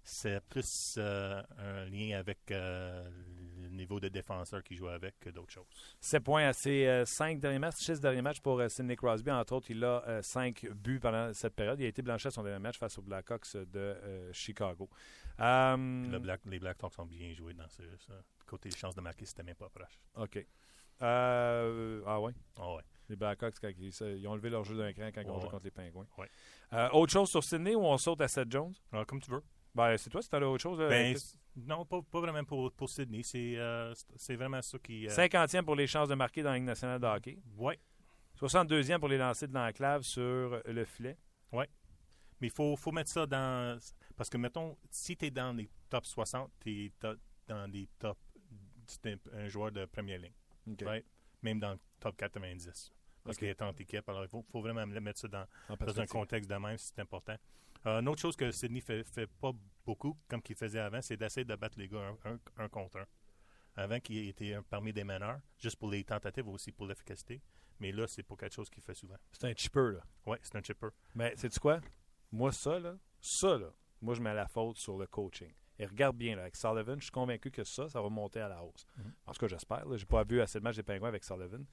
[0.03, 3.07] C'est plus euh, un lien avec euh,
[3.61, 5.67] le niveau de défenseur qui joue avec que d'autres choses.
[5.99, 9.29] 7 points à ses cinq derniers matchs, 6 derniers matchs pour Sidney Crosby.
[9.29, 11.79] Entre autres, il a 5 buts pendant cette période.
[11.79, 13.95] Il a été blanchi à son dernier match face aux Blackhawks de
[14.33, 14.89] Chicago.
[15.41, 15.75] Euh,
[16.11, 18.13] Le Black- les Blackhawks ont bien joué dans ce, ça.
[18.45, 19.99] Côté des chances de marquer, c'était même pas proche.
[20.15, 20.45] OK.
[21.01, 22.33] Euh, ah ouais?
[22.59, 22.81] Ah ouais.
[23.09, 25.49] Les Blackhawks, quand ils, ont levé leur jeu d'un cran quand ils ont Ouais, joué
[25.49, 26.07] contre les Pingouins.
[26.17, 26.29] Ouais.
[26.73, 28.73] Euh, autre chose sur Sydney ou on saute à Seth Jones?
[28.91, 29.43] Alors, comme tu veux.
[29.73, 30.77] Ben, c'est toi, si t'as autre chose.
[30.79, 31.15] Ben,
[31.55, 33.23] non, pas, pas vraiment pour, pour Sydney.
[33.23, 33.93] C'est euh,
[34.29, 35.07] vraiment ça qui.
[35.07, 37.37] euh, 50e pour les chances de marquer dans la Ligue nationale de hockey.
[37.57, 37.79] ouais.
[38.39, 41.17] 62e pour les lancers de l'enclave sur le filet.
[41.51, 41.67] Mais
[42.47, 43.77] il faut, faut mettre ça dans.
[44.21, 46.93] Parce que, mettons, si tu es dans les top 60, tu es
[47.47, 48.19] dans les top.
[48.85, 50.35] C'est un, un joueur de première ligne.
[50.85, 51.05] Right?
[51.41, 52.91] Même dans le top 90.
[53.23, 54.07] Parce qu'il est en équipe.
[54.07, 55.47] Alors, il faut, faut vraiment le mettre ça dans,
[55.87, 57.35] dans un contexte de même, c'est important.
[57.87, 59.53] Euh, une autre chose que Sydney fait, fait pas
[59.83, 62.97] beaucoup, comme qu'il faisait avant, c'est d'essayer de battre les gars un, un- un contre
[62.99, 63.05] un.
[63.75, 67.41] Avant, qu'il était parmi des meneurs, juste pour les tentatives aussi pour l'efficacité.
[67.79, 69.17] Mais là, c'est pas quelque chose qu'il fait souvent.
[69.31, 70.03] C'est un chipper, là.
[70.27, 70.89] Ouais, c'est un chipper.
[71.15, 71.81] Mais sais-tu quoi?
[72.31, 75.51] Moi, ça, là, ça, là, moi, je mets la faute sur le coaching.
[75.79, 78.47] Et regarde bien, là, avec Sullivan, je suis convaincu que ça, ça va monter à
[78.47, 78.85] la hausse.
[78.97, 79.13] Mhm.
[79.27, 79.85] En tout cas, j'espère.
[79.87, 79.97] là.
[79.97, 81.65] J'ai pas vu assez de matchs des Pingouins avec Sullivan.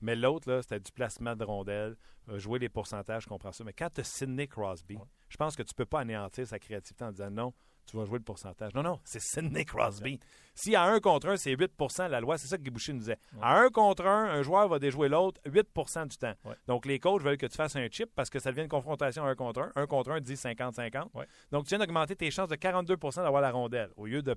[0.00, 1.96] Mais l'autre, c'était du placement de rondelles,
[2.28, 3.64] euh, jouer les pourcentages, je comprends ça.
[3.64, 5.02] Mais quand tu as Sidney Crosby, Ouais.
[5.28, 7.54] je pense que tu peux pas anéantir sa créativité en disant non,
[7.86, 8.74] tu vas jouer le pourcentage.
[8.74, 10.18] Non, non, c'est Sidney Crosby.
[10.54, 13.00] Si à un contre un, c'est 8% la loi, c'est ça que Guy Boucher nous
[13.00, 13.18] disait.
[13.34, 13.40] Ouais.
[13.42, 16.34] À un contre un, un joueur va déjouer l'autre 8% du temps.
[16.44, 16.54] Ouais.
[16.66, 19.24] Donc, les coachs veulent que tu fasses un chip parce que ça devient une confrontation
[19.24, 19.72] un contre un.
[19.76, 21.10] Un contre un dit 50-50.
[21.14, 21.26] Ouais.
[21.52, 24.34] Donc, tu viens d'augmenter tes chances de 42% d'avoir la rondelle au lieu de.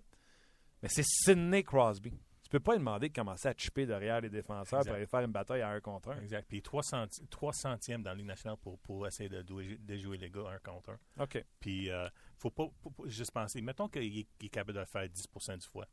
[0.84, 2.14] Mais c'est Sidney Crosby.
[2.50, 4.90] Tu peux pas lui demander de commencer à chipper derrière les défenseurs Exact.
[4.90, 6.20] pour aller faire une bataille à un contre un.
[6.22, 6.48] Exact.
[6.50, 10.18] Puis 3, centi- trois centièmes dans la Ligue nationale pour, pour essayer de, de jouer
[10.18, 11.24] les gars un contre un.
[11.24, 11.46] OK.
[11.60, 12.10] Puis, euh,
[12.40, 13.62] faut pas, faut pas juste penser.
[13.62, 15.86] Mettons qu'il est, capable de le faire 10% du fois.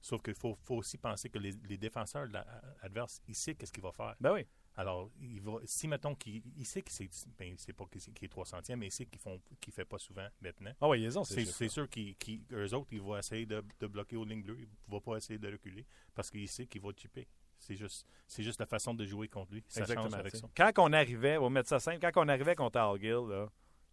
[0.00, 2.46] Sauf qu'il faut, faut aussi penser que les, les défenseurs de la-
[2.80, 4.14] adverses, ils savent qu'est-ce qu'il va faire.
[4.20, 4.46] Ben oui.
[4.76, 8.24] Alors, il va, si mettons qu'il il sait que c'est, ben, c'est pas qu'il qu'il
[8.24, 10.72] est 300e, mais il sait qu'ils font, qu'il fait pas souvent maintenant.
[10.80, 14.16] Ah oui, ils ont, C'est, c'est sûr qu'eux autres, ils vont essayer de, de bloquer
[14.16, 14.58] aux lignes bleues.
[14.60, 17.26] Ils ne vont pas essayer de reculer parce qu'ils savent qu'ils vont chipper.
[17.58, 19.62] C'est juste, c'est juste la façon de jouer contre lui.
[19.68, 20.48] Ça change avec ça.
[20.56, 23.50] Quand on arrivait, on va mettre ça simple, quand on arrivait contre Algill, là,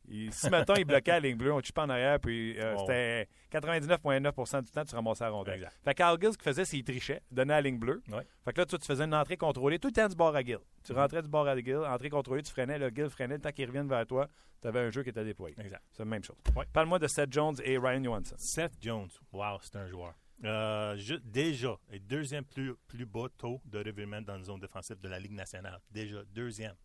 [0.07, 3.27] il- si maintenant il bloquait la ligne bleue, on chippait en arrière, puis euh, c'était
[3.51, 5.55] 99,9% du temps, tu ramassais la rondelle.
[5.55, 5.73] Exact.
[5.83, 8.01] Fait qu'Algill, ce qu'il faisait, c'est qu'il trichait, donnait la ligne bleue.
[8.09, 8.25] Ouais.
[8.45, 10.41] Fait que là, toi, tu faisais une entrée contrôlée tout le temps du bord à
[10.43, 10.59] Gill.
[10.83, 10.99] Tu Mhm.
[10.99, 13.67] rentrais du bord à Gill, entrée contrôlée, tu freinais, le Gill freinait, le temps qu'il
[13.67, 14.27] revienne vers toi,
[14.61, 15.55] tu avais un jeu qui était déployé.
[15.59, 15.83] Exact.
[15.91, 16.37] C'est la même chose.
[16.55, 16.65] Ouais.
[16.73, 18.35] Parle-moi de Seth Jones et Ryan Johansson.
[18.37, 20.13] Seth Jones, wow, c'est un joueur.
[20.43, 25.07] Euh, déjà, le deuxième plus, plus bas taux de revirement dans la zone défensive de
[25.09, 25.79] la Ligue nationale.
[25.89, 26.75] Déjà, deuxième.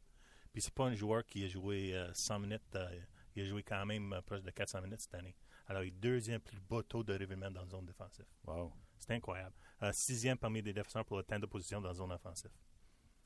[0.54, 2.88] Puis c'est pas un joueur qui a joué euh, 100 minutes, euh,
[3.36, 5.34] il a joué quand même proche de 400 minutes cette année.
[5.66, 8.26] Alors, il est deuxième plus bas taux de revirement dans la zone défensive.
[8.44, 8.72] Wow.
[8.98, 9.54] C'est incroyable.
[9.82, 12.50] Euh, sixième parmi les défenseurs pour le temps de position dans la zone offensive.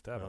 [0.05, 0.21] Ça,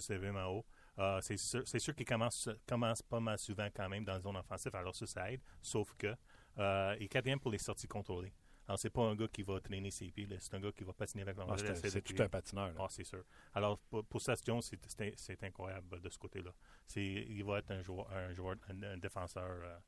[0.00, 0.64] c'est, vraiment haut.
[0.98, 4.74] Euh, c'est sûr, qu'il commence, commence pas mal souvent quand même dans la zone offensive,
[4.76, 5.40] alors ça, ça aide.
[5.60, 6.14] Sauf que,
[6.58, 8.32] euh, il est quatrième pour les sorties contrôlées.
[8.68, 10.92] Alors, c'est pas un gars qui va traîner ses pieds, c'est un gars qui va
[10.92, 12.72] patiner avec la Ah, c'est tout un patineur.
[12.78, 13.24] Ah, c'est sûr.
[13.54, 16.52] Alors, pour, pour Jones, c'est, incroyable de ce côté-là.
[16.96, 19.82] Il va être un joueur, un, joueur, un, un défenseur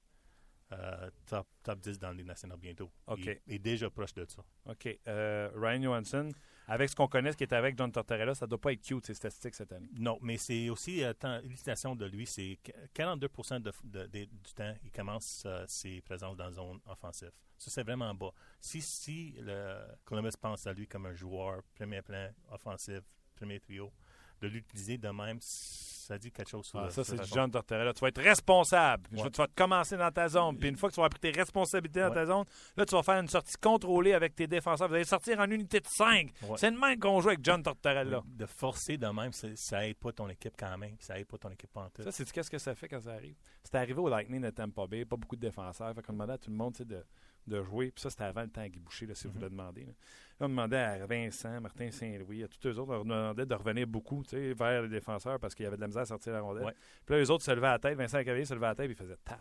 [0.73, 2.91] euh, top, top 10 dans les nationales bientôt.
[3.07, 3.21] OK.
[3.47, 4.43] Il est déjà proche de ça.
[4.67, 4.99] OK.
[5.07, 6.31] Euh, Ryan Johansson,
[6.67, 8.81] avec ce qu'on connaît, ce qui est avec John Tortorella, ça ne doit pas être
[8.83, 9.89] cute, ces statistiques cette année.
[9.99, 13.29] Non, mais c'est aussi, euh, l'utilisation de lui, c'est que 42
[13.61, 17.33] de, de- de- du temps, il commence euh, ses présences dans la zone offensive.
[17.59, 18.33] Ça, c'est vraiment bas.
[18.61, 23.01] Si, si le Columbus pense à lui comme un joueur, premier plan, offensif,
[23.37, 23.93] premier trio,
[24.41, 27.29] de l'utiliser de même, ça dit quelque chose sur Ah, le- ça, c'est du.
[27.33, 27.95] John Tortorella.
[27.95, 29.05] Tu vas être responsable.
[29.13, 29.31] Ouais.
[29.31, 30.59] tu vas te commencer dans ta zone.
[30.59, 32.45] Puis une fois que tu vas avoir pris tes responsabilités dans ta zone,
[32.77, 34.89] là, tu vas faire une sortie contrôlée avec tes défenseurs.
[34.89, 36.31] Vous allez sortir en unité de 5.
[36.43, 36.57] Ouais.
[36.59, 38.23] C'est le même qu'on joue avec John Tortorella.
[38.27, 40.97] De forcer de même, c'est- ça aide pas ton équipe quand même.
[41.01, 42.03] Ça aide pas ton équipe en tout.
[42.03, 43.37] Ça, c'est qu'est-ce que ça fait quand ça arrive?
[43.63, 45.95] C'était arrivé au Lightning de Tampa Bay, pas beaucoup de défenseurs.
[45.95, 47.03] Fait qu'on demandait à tout le monde tu sais, de,
[47.47, 47.91] de jouer.
[47.91, 49.43] Puis ça, c'était avant le temps à Guy Boucher, là, si vous Mhm.
[49.43, 49.85] le demandez.
[49.85, 49.93] Là.
[50.41, 53.87] On demandait à Vincent, Martin Saint-Louis, à tous eux autres, on leur demandait de revenir
[53.87, 56.33] beaucoup tu sais, vers les défenseurs parce qu'il y avait de la misère à sortir
[56.33, 56.65] la rondelle.
[56.65, 56.75] Ouais.
[57.07, 57.97] Puis là, les autres se levaient à la tête.
[57.97, 59.39] Vincent Cavalier se levait à la tête et il faisait tab.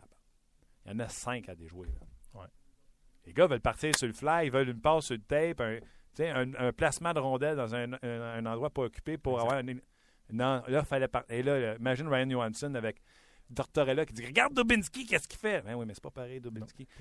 [0.85, 1.87] Il y en a cinq à déjouer.
[1.87, 2.41] Là.
[2.41, 2.47] Ouais.
[3.25, 5.79] Les gars veulent partir sur le fly, ils veulent une passe sur le tape, un,
[6.19, 9.81] un, un placement de rondelle dans un, endroit pas occupé pour avoir une.
[10.31, 13.01] Non, là, fallait par- Et là, là, imagine Ryan Johansson avec
[13.53, 15.61] Tortorella qui dit Regarde Dubinski, qu'est-ce qu'il fait?
[15.61, 16.49] Ben oui, mais c'est pas pareil, du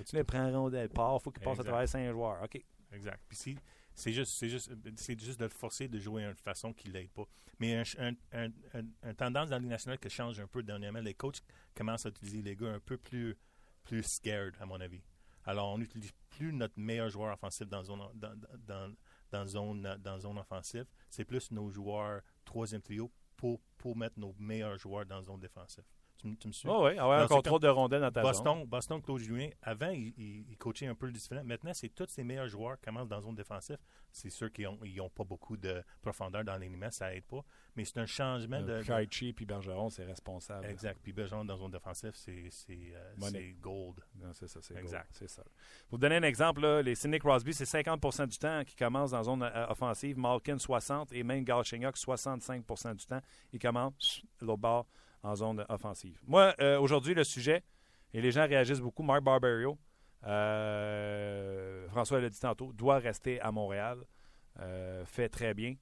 [0.05, 2.43] Tu il prend un rondelle, part, faut qu'il passe à travers cinq joueurs.
[2.43, 2.61] OK.
[2.93, 3.21] Exact.
[3.29, 3.59] Puis si-
[3.95, 7.11] c'est juste, c'est juste, c'est juste de le forcer de jouer d'une façon qui l'aide
[7.11, 7.25] pas.
[7.59, 11.01] Mais un, un, un, un- un tendance dans Ligue nationale qui change un peu dernièrement,
[11.01, 11.43] les coachs
[11.75, 13.37] commencent à utiliser les gars un peu plus,
[13.85, 15.03] plus scared, à mon avis.
[15.45, 18.33] Alors, on n'utilise plus notre meilleur joueur offensif dans zone, dans,
[18.67, 18.95] dans,
[19.31, 20.87] dans zone, dans zone offensive.
[21.11, 25.85] C'est plus nos joueurs troisième trio pour, pour mettre nos meilleurs joueurs dans zone défensive.
[26.23, 26.69] Tu, me- tu me suis?
[26.69, 28.31] Oh, oui, avoir un Alors, contrôle de rondelle dans ta zone.
[28.31, 31.43] Boston, Boston, Claude Julien, avant, il, il- il coachait un peu différent.
[31.45, 33.77] Maintenant, c'est tous ses meilleurs joueurs qui commencent dans la zone défensive.
[34.13, 37.41] C'est sûr qu'ils n'ont pas beaucoup de profondeur dans l'alignement, ça aide pas.
[37.75, 38.79] Mais c'est un changement de.
[38.79, 40.67] de- Krejci puis Bergeron, c'est responsable.
[40.67, 41.01] Exact.
[41.03, 44.01] Puis Bergeron dans la zone défensive, c'est c'est, euh, gold.
[44.33, 45.09] C'est ça, c'est Exact.
[45.13, 45.43] C'est ça.
[45.43, 49.11] Pour vous donner un exemple, là, les Sidney Crosby, c'est 50% du temps qui commence
[49.11, 50.19] dans zone euh, offensive.
[50.19, 53.21] Malkin, 60 et même Galchenyuk, 65% du temps.
[53.53, 54.87] Il commence l'autre bord
[55.23, 56.19] en zone offensive.
[56.27, 57.63] Moi, euh, aujourd'hui, le sujet,
[58.13, 59.79] et les gens réagissent beaucoup, Mark Barberio,
[60.25, 64.05] euh, François l'a dit tantôt, doit rester à Montréal.
[64.61, 65.77] Euh, fait très bien.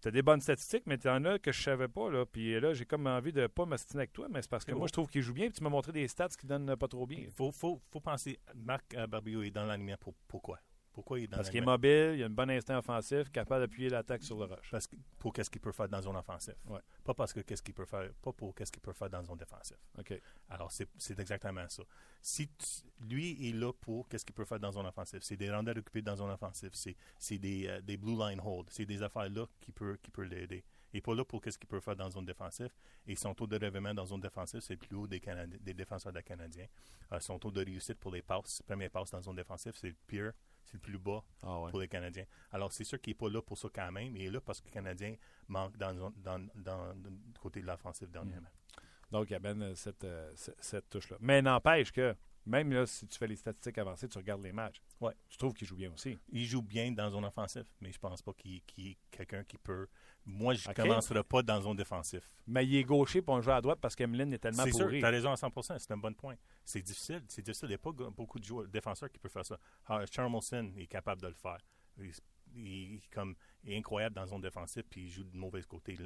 [0.00, 2.10] Tu as des bonnes statistiques, mais tu en as que je savais pas.
[2.10, 2.24] Là.
[2.26, 4.86] Puis là, j'ai comme envie de pas m'astiner avec toi, mais c'est parce que moi,
[4.86, 5.46] je trouve qu'il joue bien.
[5.46, 7.18] Puis tu m'as montré des stats qui donnent pas trop bien.
[7.20, 10.60] Il faut, faut, faut penser, Marc Barberio est dans l'alignement pour, pourquoi?
[10.98, 13.60] Pourquoi il est dans Parce qu'il est mobile, il a un bon instinct offensif, capable
[13.60, 14.68] d'appuyer l'attaque sur le rush.
[14.68, 16.56] Parce que, pour qu'est-ce qu'il peut faire dans la zone offensive.
[16.66, 16.80] Ouais.
[17.04, 19.24] Pas parce que qu'est-ce qu'il peut faire, pas pour qu'est-ce qu'il peut faire dans la
[19.24, 19.76] zone défensive.
[19.96, 20.20] OK.
[20.48, 21.84] Alors, c'est exactement ça.
[22.20, 25.52] Si tu- lui est là pour qu'est-ce qu'il peut faire dans zone offensive, c'est des
[25.54, 29.00] rondelles occupées dans zone offensive, c'est c'est des, euh, des blue line hold, c'est des
[29.00, 30.64] affaires là qui peut, qui peut l'aider.
[30.92, 32.70] Il n'est pas là pour qu'est-ce qu'il peut faire dans zone défensive.
[33.06, 35.74] Et son taux de relèvement dans zone défensive, c'est le plus haut des, Canadi- des
[35.74, 36.66] défenseurs des Canadiens.
[37.12, 39.96] Euh, son taux de réussite pour les passes, première passe dans zone défensive, c'est le
[40.06, 40.32] pire,
[40.64, 41.70] c'est le plus bas Ah ouais.
[41.70, 42.24] pour les Canadiens.
[42.52, 44.16] Alors, c'est sûr qu'il n'est pas là pour ça quand même.
[44.16, 45.14] Il est là parce que les Canadiens
[45.48, 48.48] manquent dans, dans, dans, dans- du côté de l'offensive dernièrement.
[49.10, 51.16] Donc, il amène euh, cette, euh, ce- cette touche-là.
[51.20, 52.14] Mais n'empêche que,
[52.46, 54.80] même là, si tu fais les statistiques avancées, tu regardes les matchs.
[55.00, 55.12] Ouais.
[55.28, 56.18] Tu trouves qu'il joue bien aussi.
[56.30, 59.58] Il joue bien dans zone offensive, mais je pense pas qu'il y ait quelqu'un qui
[59.58, 59.86] peut.
[60.24, 62.26] Moi, je ne commencerai pas dans zone défensive.
[62.46, 64.86] Mais il est gaucher pour un joueur à droite parce qu'Emeline est tellement C'est sûr,
[64.86, 65.00] pourri.
[65.00, 66.34] tu as raison à 100 c'est un bon point.
[66.64, 67.22] C'est difficile.
[67.28, 67.66] C'est difficile.
[67.66, 69.58] Il n'y a pas beaucoup de joueurs, défenseurs qui peuvent faire ça.
[69.86, 71.58] Ah, Charmelson est capable de le faire.
[71.98, 72.12] Il,
[72.54, 75.96] il- il- comme, il est incroyable dans zone défensive, puis il joue de mauvais côté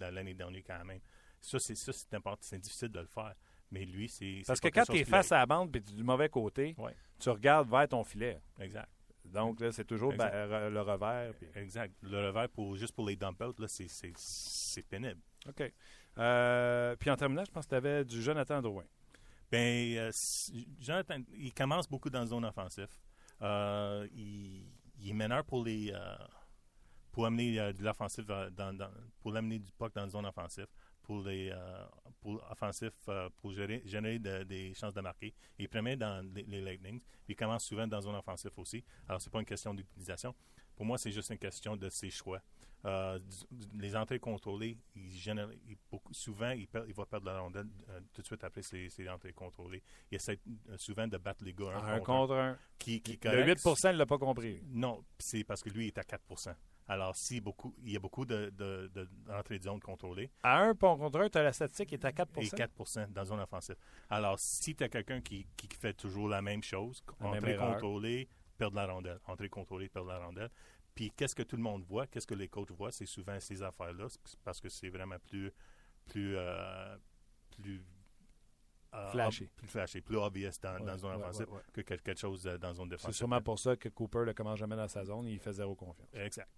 [0.00, 1.00] l'année dernière quand même.
[1.40, 2.38] Ça, c'est important.
[2.42, 3.34] C'est difficile de le faire.
[3.70, 4.42] Mais lui, c'est.
[4.46, 6.74] Parce que quand tu es face à la bande et tu es du mauvais côté,
[6.78, 6.94] Ouais.
[7.18, 8.40] tu regardes vers ton filet.
[8.58, 8.88] Exact.
[9.24, 10.28] Donc, là, c'est toujours ben,
[10.70, 11.34] le revers.
[11.54, 11.94] Exact.
[12.02, 15.20] Le revers, pour, juste pour les dump out, là, c'est- pénible.
[15.48, 15.72] OK.
[16.18, 18.84] Euh, puis en terminant, je pense que tu avais du Jonathan Drouin.
[19.52, 20.10] Ben, euh,
[20.80, 22.88] Jonathan, il commence beaucoup dans la zone offensive.
[23.42, 24.66] Euh, il,
[24.98, 25.92] il est meneur pour les
[27.12, 30.66] pour amener de l'offensive dans, dans- pour l'amener du puck dans la zone offensive,
[31.02, 31.52] pour les
[32.20, 35.34] pour offensif euh, pour gérer, générer de- des chances de marquer.
[35.58, 37.00] Il est premier dans les, les Lightnings.
[37.28, 38.84] Il commence souvent dans zone offensive aussi.
[39.08, 40.34] Alors c'est pas une question d'utilisation.
[40.76, 42.40] Pour moi, c'est juste une question de ses choix.
[42.86, 43.18] Euh,
[43.78, 45.76] les entrées contrôlées, il génère- il-
[46.12, 49.82] souvent, il, va perdre la rondelle euh, tout de suite après ses, ses entrées contrôlées.
[50.10, 50.40] Il essaie
[50.78, 52.56] souvent de battre les gars un, Un contre un.
[52.78, 53.60] Qui, qui Le correct.
[53.62, 54.62] 8 il ne l'a pas compris.
[54.70, 56.22] Non, c'est parce que lui il est à 4
[56.90, 60.58] Alors, si beaucoup, il y a beaucoup de, de, de- d'entrées de zone contrôlées, À
[60.58, 63.24] un pont contre un, tu as la statistique qui est à 4 et 4 dans
[63.24, 63.76] zone offensive.
[64.08, 68.28] Alors, si tu as quelqu'un qui, qui fait toujours la même chose, La entrée contrôlée,
[68.58, 70.50] perdre la rondelle, entrée contrôlée, perdre la rondelle.
[70.92, 73.62] Puis, qu'est-ce que tout le monde voit, qu'est-ce que les coachs voient, c'est souvent ces
[73.62, 75.52] affaires-là, c'est parce que c'est vraiment plus,
[76.06, 76.96] plus, euh,
[77.56, 77.84] plus
[78.94, 79.48] euh, Flashy.
[79.56, 82.44] plus flashy, plus obvious dans, Ouais, dans zone ouais, offensive ouais, que quel- quelque chose
[82.48, 83.14] euh, dans zone C'est défensive.
[83.14, 85.28] sûrement pour ça que Cooper le commence jamais dans sa zone.
[85.28, 86.08] Il fait zéro confiance.
[86.12, 86.48] Exact.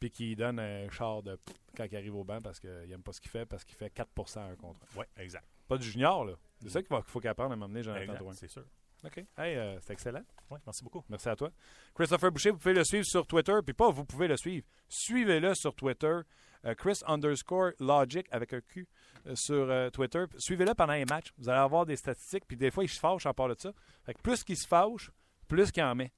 [0.00, 1.38] Puis qu'il donne un char de
[1.76, 3.90] quand il arrive au banc parce qu'il n'aime pas ce qu'il fait, parce qu'il fait
[3.90, 4.98] 4 à un contre un.
[5.00, 5.46] Oui, exact.
[5.66, 6.34] Pas du junior, là.
[6.60, 8.32] C'est ça qu'il va- qu'il faut qu'il apprenne à m'amener, Jonathan Drouin.
[8.34, 8.64] c'est sûr.
[9.04, 9.18] OK.
[9.36, 10.22] Hey, euh, c'est excellent.
[10.50, 11.04] Ouais, merci beaucoup.
[11.10, 11.50] Merci à toi.
[11.94, 13.52] Christopher Boucher, vous pouvez le suivre sur Twitter.
[13.64, 14.66] Puis pas, vous pouvez le suivre.
[14.88, 16.20] Suivez-le sur Twitter.
[16.64, 18.88] Euh, Chris underscore Logic avec un Q
[19.26, 20.24] euh, sur Twitter.
[20.38, 21.32] Suivez-le pendant les matchs.
[21.36, 22.44] Vous allez avoir des statistiques.
[22.46, 23.72] Puis des fois, il se fâche en part de ça.
[24.04, 25.10] Fait que plus qu'il se fâche,
[25.48, 26.10] plus qu'il en met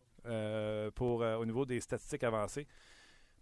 [0.95, 2.67] pour, au niveau des statistiques avancées.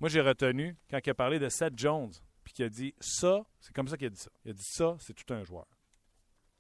[0.01, 2.13] Moi, j'ai retenu quand il a parlé de Seth Jones.
[2.43, 4.31] Puis qu'il a dit ça, c'est comme ça qu'il a dit ça.
[4.45, 5.67] Il a dit ça, c'est tout un joueur.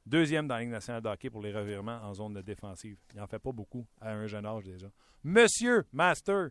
[0.06, 2.98] Deuxième dans la Ligue nationale de hockey pour les revirements en zone de défensive.
[3.12, 4.86] Il n'en fait pas beaucoup à un jeune âge déjà.
[5.22, 6.48] Monsieur Master,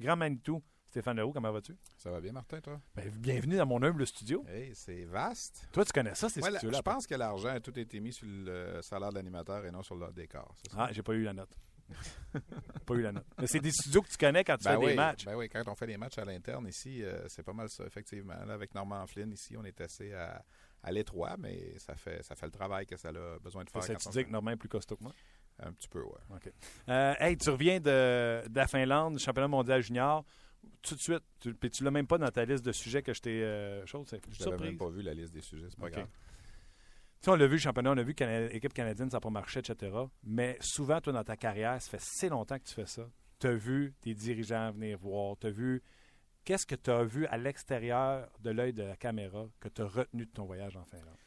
[0.00, 1.76] Grand Manitou, Stéphane Leroux, comment vas-tu?
[1.96, 2.80] Ça va bien, Martin, toi?
[2.94, 4.44] Ben, bienvenue dans mon humble studio.
[4.48, 5.68] Hey, c'est vaste.
[5.72, 6.78] Toi, tu connais ça, ces Ouais, studios-là?
[6.78, 9.82] je pense que l'argent a tout été mis sur le salaire de l'animateur et non
[9.82, 10.56] sur le décor.
[10.76, 11.56] Ah, j'ai pas eu la note.
[12.84, 13.26] Pas eu la note.
[13.38, 15.24] Mais c'est des studios que tu connais quand tu Ben fais oui, des matchs.
[15.24, 17.84] ben oui, quand on fait des matchs à l'interne ici, euh, c'est pas mal ça,
[17.86, 18.34] effectivement.
[18.46, 20.44] Là, avec Norman Flynn, ici, on est assez à,
[20.82, 23.82] à l'étroit, mais ça fait, ça fait le travail que ça a besoin de faire.
[23.82, 25.12] ça, tu dis que Normand est plus costaud que moi.
[25.58, 26.52] Un petit peu, ouais.
[26.90, 30.22] Euh, hey, tu reviens de, de la Finlande, championnat mondial junior.
[30.82, 33.14] Tout de suite, tu, puis tu l'as même pas dans ta liste de sujets que
[33.14, 33.42] je t'ai.
[33.42, 34.60] Euh, chose, Je n'avais surprise.
[34.60, 35.92] même pas vu la liste des sujets, c'est pas Ok.
[35.92, 36.08] grave.
[37.26, 38.14] On l'a vu, le championnat, on a vu
[38.52, 39.92] l'équipe canadienne, ça n'a pas marché, etc.
[40.22, 43.08] Mais souvent, toi, dans ta carrière, ça fait si longtemps que tu fais ça.
[43.40, 45.36] Tu as vu des dirigeants venir voir.
[45.38, 45.82] Tu as vu.
[46.44, 49.86] Qu'est-ce que tu as vu à l'extérieur de l'œil de la caméra que tu as
[49.86, 51.18] retenu de ton voyage en Finlande?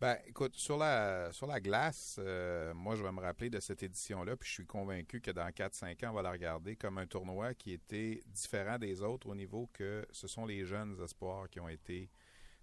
[0.00, 3.82] Ben, écoute, sur la, sur la glace, euh, moi, je vais me rappeler de cette
[3.82, 7.06] édition-là, puis je suis convaincu que dans 4-5 ans, on va la regarder comme un
[7.06, 11.58] tournoi qui était différent des autres au niveau que ce sont les jeunes espoirs qui
[11.58, 12.10] ont été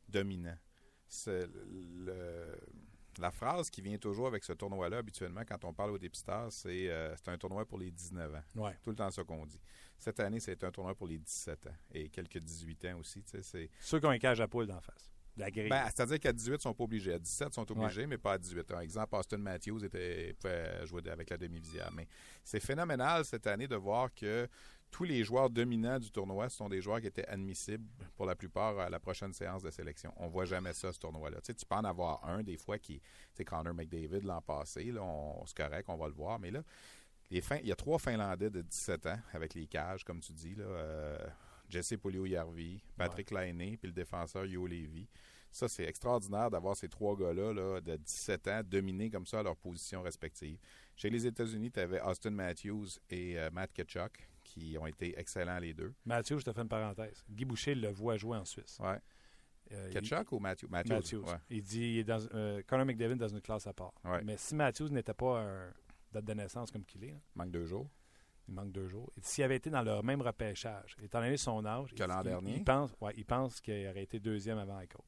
[0.08, 0.58] dominants.
[1.13, 1.45] C'est
[2.06, 2.58] le-
[3.19, 6.89] la phrase qui vient toujours avec ce tournoi-là, habituellement, quand on parle aux dépistage, c'est
[6.89, 8.43] euh, c'est un tournoi pour les 19 ans.
[8.63, 8.78] Ouais.
[8.82, 9.60] Tout le temps, ça qu'on dit.
[9.97, 13.21] Cette année, c'est un tournoi pour les 17 ans et quelques 18 ans aussi.
[13.82, 15.12] Ceux qui ont un cage à poule d'en face.
[15.69, 17.13] Ben, C'est-à-dire qu'à 18, ils sont pas obligés.
[17.13, 18.63] À 17, ils sont obligés, mais pas à 18.
[18.63, 21.91] Par exemple, Austin Matthews était, pouvait jouer avec la demi-visière.
[21.93, 22.08] Mais
[22.43, 24.47] c'est phénoménal cette année de voir que
[24.92, 28.78] tous les joueurs dominants du tournoi sont des joueurs qui étaient admissibles pour la plupart
[28.78, 30.14] à la prochaine séance de sélection.
[30.18, 31.38] On voit jamais ça, ce tournoi-là.
[31.38, 33.02] Tu, sais, tu peux en avoir un des fois qui,
[33.34, 36.40] sais, Connor McDavid l'an passé, là, on, c'est correct, on va le voir.
[36.40, 36.62] Mais là,
[37.30, 40.34] les Fin- il y a trois Finlandais de 17 ans avec les cages, comme tu
[40.34, 40.56] dis.
[40.56, 41.18] Là, euh,
[41.70, 45.08] Jesse Puljujärvi, Patrick Laine, puis le défenseur Yo Levy.
[45.54, 49.44] Ça, c'est extraordinaire d'avoir ces trois gars-là là, de 17 ans dominés comme ça à
[49.44, 50.58] leur position respective.
[50.98, 55.60] Chez les États-Unis, tu avais Austin Matthews et euh, Matt Ketchuk qui ont été excellents
[55.60, 55.94] les deux.
[56.06, 57.24] Mathieu, je te fais une parenthèse.
[57.30, 58.78] Guy Boucher le voit jouer en Suisse.
[58.82, 59.00] Ouais.
[59.72, 60.68] Euh, il- Ketchuk ou Matthews?
[60.70, 60.94] Matthews.
[60.94, 61.24] Matthews.
[61.24, 61.38] ouais.
[61.50, 63.94] Il dit il est dans, euh, Connor McDavid dans une classe à part.
[64.04, 64.22] Ouais.
[64.24, 65.74] Mais si Matthews n'était pas un
[66.12, 67.88] date de naissance comme qu'il est, là, Manque deux jours.
[68.50, 69.10] il manque deux jours.
[69.18, 72.20] Et S'il avait été dans leur même repêchage, étant donné son âge, Que il- l'an
[72.20, 72.56] il- dernier?
[72.58, 75.00] il pense, ouais, il pense qu'il aurait été deuxième avant Eichel.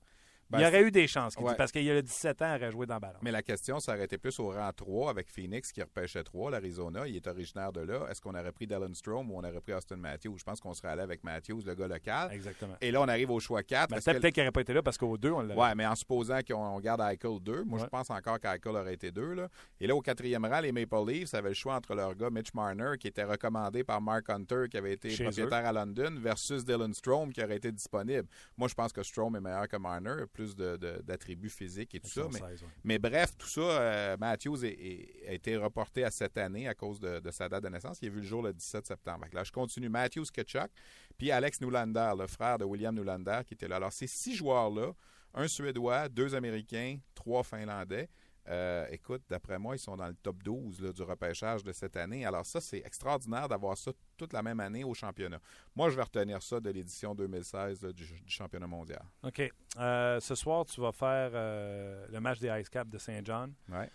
[0.50, 2.86] Ben, il aurait eu des chances, dit, parce qu'il a 17 ans, il aurait joué
[2.86, 3.20] dans le ballon.
[3.22, 6.52] Mais la question, ça aurait été plus au rang 3 avec Phoenix qui repêchait 3,
[6.52, 7.08] l'Arizona.
[7.08, 8.08] Il est originaire de là.
[8.10, 10.38] Est-ce qu'on aurait pris Dylan Strom ou on aurait pris Austin Matthews?
[10.38, 12.32] Je pense qu'on serait allé avec Matthews, le gars local.
[12.32, 12.76] Exactement.
[12.82, 13.90] Et là, on arrive au choix 4.
[13.90, 15.60] Ben, peut-être qu'il n'aurait pas été là parce qu'au deux, on l'avait.
[15.60, 17.86] Ouais, mais en supposant qu'on on garde Eichel 2, moi Ouais.
[17.86, 19.34] je pense encore qu'Eichel aurait été 2.
[19.34, 19.48] Là.
[19.80, 22.54] Et là, au quatrième rang, les Maple Leafs avaient le choix entre leur gars Mitch
[22.54, 26.64] Marner, qui était recommandé par Mark Hunter, qui avait été Chez propriétaire à London, versus
[26.64, 28.28] Dylan Strom, qui aurait été disponible.
[28.58, 32.28] Moi, je pense que Strom est meilleur que Marner, plus d'attributs physiques et tout ça.
[32.34, 32.70] Mais, 16, ouais.
[32.84, 36.74] mais bref, tout ça, euh, Matthews est- est- a été reporté à cette année à
[36.74, 38.00] cause de, de sa date de naissance.
[38.02, 39.26] Il a vu le jour le 17 septembre.
[39.32, 39.90] Là, je continue.
[39.90, 40.70] Matthews Ketchuk,
[41.18, 43.76] puis Alex Newlander, le frère de William Newlander, qui était là.
[43.78, 44.92] Alors, ces six joueurs-là,
[45.36, 48.10] un Suédois, deux Américains, trois Finlandais.
[48.50, 51.96] Euh, écoute, d'après moi, ils sont dans le top 12 là, du repêchage de cette
[51.96, 52.26] année.
[52.26, 55.40] Alors ça, c'est extraordinaire d'avoir ça toute la même année au championnat.
[55.76, 59.02] Moi, je vais retenir ça de l'édition 2016 là, du, du championnat mondial.
[59.24, 59.42] OK.
[59.80, 63.54] Euh, ce soir, tu vas faire euh, le match des Ice Caps de Saint John.
[63.70, 63.90] Ouais.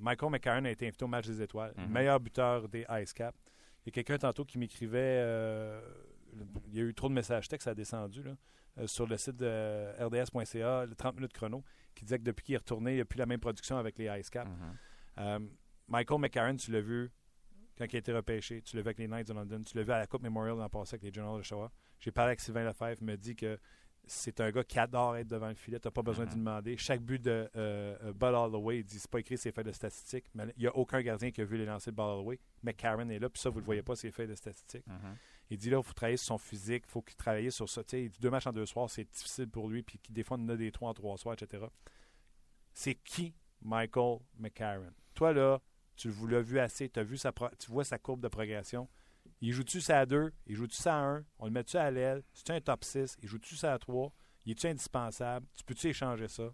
[0.00, 1.72] Michael McCarron a été invité au match des étoiles.
[1.76, 1.92] Mhm.
[1.92, 3.38] Meilleur buteur des Ice Caps.
[3.84, 5.22] Il y a quelqu'un tantôt qui m'écrivait.
[6.68, 8.32] il y a eu trop de messages textes, ça a descendu là,
[8.86, 11.62] sur le site de rds.ca, le 30 minutes chrono,
[11.94, 13.98] qui disait que depuis qu'il est retourné, il n'y a plus la même production avec
[13.98, 14.50] les Ice Caps.
[15.18, 15.38] Euh,
[15.88, 17.10] Michael McCarron, tu l'as vu
[17.78, 18.62] quand il a été repêché.
[18.62, 19.62] Tu l'as vu avec les Knights de London.
[19.64, 21.70] Tu l'as vu à la Coupe Memorial l'an passé avec les Generals de Shoah.
[22.00, 22.96] J'ai parlé avec Sylvain Lefebvre.
[23.00, 23.58] Il me dit que
[24.06, 25.78] c'est un gars qui adore être devant le filet.
[25.80, 26.30] Tu n'as pas besoin Mhm.
[26.30, 26.76] d'y demander.
[26.76, 29.72] Chaque but de euh, euh, Ball Holloway, il dit c'est pas écrit ses feuilles de
[29.72, 30.26] statistiques.
[30.34, 32.38] Mais il n'y a aucun gardien qui a vu les lancers de Ball Holloway.
[32.62, 33.28] McCarron est là.
[33.30, 34.84] Puis ça, vous ne le voyez pas, ses feuilles de statistiques.
[35.50, 37.84] Il dit là, il faut travailler sur son physique, il faut qu'il travaille sur ça.
[37.84, 40.22] Tu sais, il dit deux matchs en deux soirs, c'est difficile pour lui, puis des
[40.22, 41.64] fois, on en a des trois en trois soirs, etc.
[42.72, 44.92] C'est qui Michael McCarron?
[45.14, 45.60] Toi, là,
[45.96, 48.88] tu l'as vu assez, as vu sa tu vois sa courbe de progression.
[49.40, 50.32] Il joue-tu ça à 2?
[50.46, 51.24] Il joue-tu ça à 1?
[51.38, 52.22] On le met-tu à l'aile?
[52.32, 53.16] C'est-tu un top 6?
[53.22, 54.12] Il joue-tu ça à 3?
[54.46, 55.46] Il est-tu indispensable?
[55.54, 56.50] Tu peux-tu échanger ça?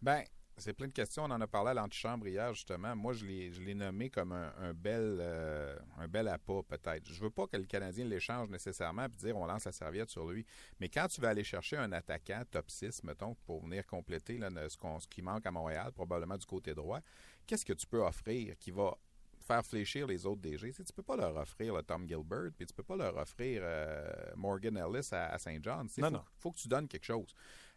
[0.00, 0.24] Ben,
[0.62, 1.24] c'est plein de questions.
[1.24, 2.94] On en a parlé à l'antichambre hier, justement.
[2.96, 7.12] Moi, je l'ai nommé comme un, bel, euh, un bel appât, peut-être.
[7.12, 10.26] Je veux pas que le Canadien l'échange nécessairement et dire on lance la serviette sur
[10.28, 10.46] lui.
[10.80, 14.68] Mais quand tu vas aller chercher un attaquant top 6, mettons, pour venir compléter ce,
[15.00, 17.00] ce qui manque à Montréal, probablement du côté droit,
[17.46, 18.96] qu'est-ce que tu peux offrir qui va
[19.42, 20.72] faire fléchir les autres DG.
[20.72, 23.60] Tu, ne peux pas leur offrir le Tom Gilbert, puis tu peux pas leur offrir
[23.64, 25.88] euh, Morgan Ellis à, Saint John.
[25.96, 27.34] Il faut, faut, que tu donnes quelque chose.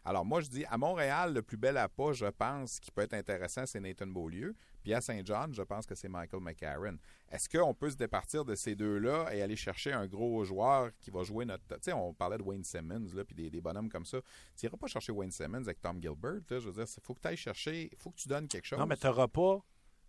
[0.08, 3.14] Alors moi, je dis, à Montréal, le plus bel appât, je pense, qui peut être
[3.14, 4.54] intéressant, c'est Nathan Beaulieu.
[4.84, 6.96] Puis à Saint John, je pense que c'est Michael McCarron.
[7.28, 11.10] Est-ce qu'on peut se départir de ces deux-là et aller chercher un gros joueur qui
[11.10, 11.64] va jouer notre...
[11.66, 14.20] Tu sais, on parlait de Wayne Simmons, là, puis des, bonhommes comme ça.
[14.56, 16.38] Tu n'iras pas chercher Wayne Simmons avec Tom Gilbert.
[16.48, 17.88] je veux dire, il faut que tu ailles chercher...
[17.90, 18.78] il faut que tu donnes quelque chose.
[18.78, 19.60] Non, mais tu n'auras pas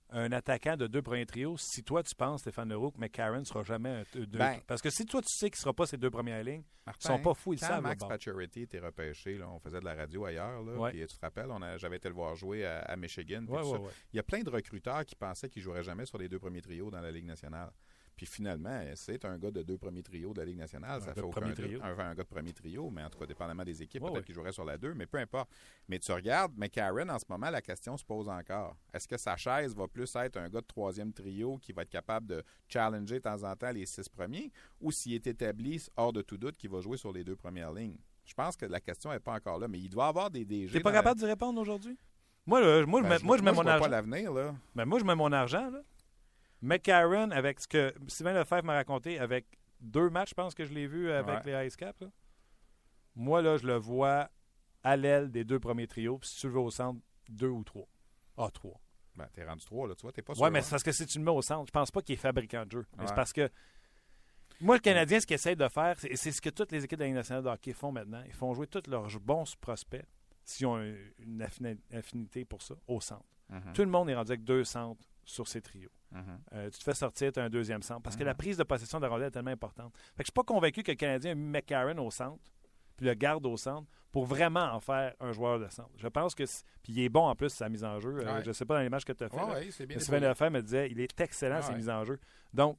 [0.10, 3.44] un attaquant de deux premiers trios si toi tu penses, Stéphane Leroux, que McCarron ne
[3.44, 4.38] sera jamais un deux.
[4.38, 6.64] Ben, parce que si toi tu sais qu'il ne sera pas ces deux premières lignes,
[6.86, 7.84] ils ne sont pas fous, ils savent.
[7.84, 11.50] Max Pacioretty était repêché, là, on faisait de la radio ailleurs, là, tu te rappelles,
[11.78, 13.46] j'avais été le voir jouer à, Michigan.
[14.14, 16.40] Il y a plein de recruteurs qui pensaient qu'il ne jouerait jamais sur les deux
[16.40, 17.72] premiers trios dans la Ligue nationale.
[18.18, 21.00] Puis finalement, c'est un gars de deux premiers trios de la Ligue nationale.
[21.02, 21.80] ça fait aucun trio.
[21.84, 24.52] Un, gars de premier trio, mais en tout cas, dépendamment des équipes, peut-être qu'il jouerait
[24.52, 25.52] sur la deux, mais peu importe.
[25.88, 28.76] Mais tu regardes, mais Karen, en ce moment, la question se pose encore.
[28.92, 31.92] Est-ce que sa chaise va plus être un gars de troisième trio qui va être
[31.92, 34.52] capable de challenger de temps en temps les six premiers,
[34.82, 37.72] ou s'il est établi, hors de tout doute, qu'il va jouer sur les deux premières
[37.72, 38.00] lignes?
[38.26, 40.76] Je pense que la question n'est pas encore là, mais il doit avoir des DG.
[40.76, 41.96] Tu pas capable de répondre aujourd'hui?
[42.48, 43.84] Moi, moi, ben, moi, je, mets mon argent.
[43.84, 44.56] pas l'avenir, là.
[44.74, 45.84] Ben, moi, je mets mon argent, là.
[46.62, 49.46] McCarron, avec ce que Sylvain Lefebvre m'a raconté, avec
[49.80, 52.04] deux matchs, je pense que je l'ai vu avec les Ice Caps.
[53.16, 54.30] Moi, là, je le vois
[54.84, 56.18] à l'aile des deux premiers trios.
[56.18, 57.00] Puis si tu le veux au centre,
[57.30, 57.88] deux ou trois.
[58.38, 58.80] Ah, trois.
[59.16, 60.44] Ben, t'es rendu trois, là, tu vois, t'es pas sûr.
[60.44, 62.14] Oui, mais c'est parce que si tu le mets au centre, je pense pas qu'il
[62.14, 62.86] est fabricant de jeu.
[63.06, 63.50] C'est parce que
[64.62, 67.04] moi, le Canadien, ce qu'il essaie de faire, c'est ce que toutes les équipes de
[67.04, 68.22] la Ligue nationale de hockey font maintenant.
[68.26, 70.06] Ils font jouer tous leurs bons prospects,
[70.44, 70.80] s'ils ont
[71.20, 71.48] une
[71.92, 73.26] affinité pour ça, au centre.
[73.52, 73.74] Mm-hmm.
[73.74, 75.92] Tout le monde est rendu avec deux centres sur ces trios.
[76.12, 76.40] Mhm.
[76.54, 78.02] Euh, tu te fais sortir, tu as un deuxième centre.
[78.02, 78.38] Parce que la mhm.
[78.38, 79.94] prise de possession de la rondelle est tellement importante.
[79.94, 82.42] Fait que je ne suis pas convaincu que le Canadien ait mis McCarron au centre,
[82.96, 85.92] puis le garde au centre, pour vraiment en faire un joueur de centre.
[85.98, 86.44] Je pense que.
[86.82, 88.18] Puis il est bon en plus, sa mise en jeu.
[88.26, 89.36] Euh, je ne sais pas dans les matchs que tu as fait.
[89.36, 92.20] Ouais, ouais, Sylvain Lefebvre me disait il est excellent, ses mises en jeu.
[92.54, 92.78] Donc,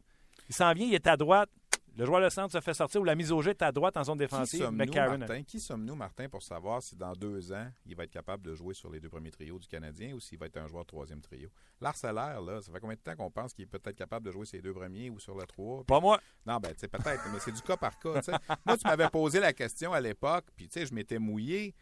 [0.49, 1.51] il s'en vient, il est à droite.
[1.99, 3.97] Le joueur de centre se fait sortir ou la mise au jet est à droite
[3.97, 4.61] en zone défensive.
[4.61, 8.13] Qui sommes-nous, Martin, qui sommes-nous, Martin, pour savoir si dans deux ans, il va être
[8.13, 10.69] capable de jouer sur les deux premiers trios du Canadien ou s'il va être un
[10.69, 11.49] joueur de troisième trio?
[11.81, 14.47] L'arcellaire, là, ça fait combien de temps qu'on pense qu'il est peut-être capable de jouer
[14.47, 15.83] sur les deux premiers ou sur le trois?
[15.83, 16.21] Pas moi.
[16.47, 18.21] Non, ben, tu sais, peut-être, mais c'est du cas par cas.
[18.65, 21.75] moi, tu m'avais posé la question à l'époque, puis, tu sais, je m'étais mouillé.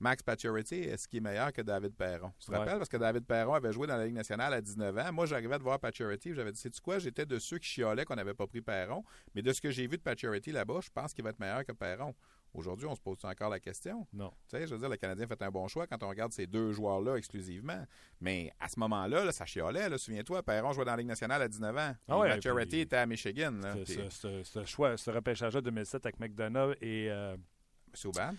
[0.00, 2.32] Max Pacioretty, est-ce qu'il est meilleur que David Perron?
[2.38, 2.78] Tu te rappelles?
[2.78, 5.12] Parce que David Perron avait joué dans la Ligue nationale à 19 ans.
[5.12, 6.34] Moi, j'arrivais de voir Pacioretty.
[6.34, 6.98] J'avais dit, sais-tu quoi?
[6.98, 9.04] J'étais de ceux qui chiolaient qu'on n'avait pas pris Perron.
[9.34, 11.64] Mais de ce que j'ai vu de Pacioretty là-bas, je pense qu'il va être meilleur
[11.64, 12.14] que Perron.
[12.54, 14.06] Aujourd'hui, on se pose encore la question?
[14.12, 14.30] Non.
[14.48, 16.46] Tu sais, je veux dire, le Canadien fait un bon choix quand on regarde ces
[16.46, 17.84] deux joueurs-là exclusivement.
[18.20, 19.96] Mais à ce moment-là, ça chiolait.
[19.98, 21.94] Souviens-toi, Perron jouait dans la Ligue nationale à 19 ans.
[22.08, 23.52] Ah ouais, était à Michigan.
[23.84, 27.10] Ce, choix, ce repêchage-là 2007 avec McDonough et...
[27.10, 27.36] Euh,
[27.94, 28.34] Souban.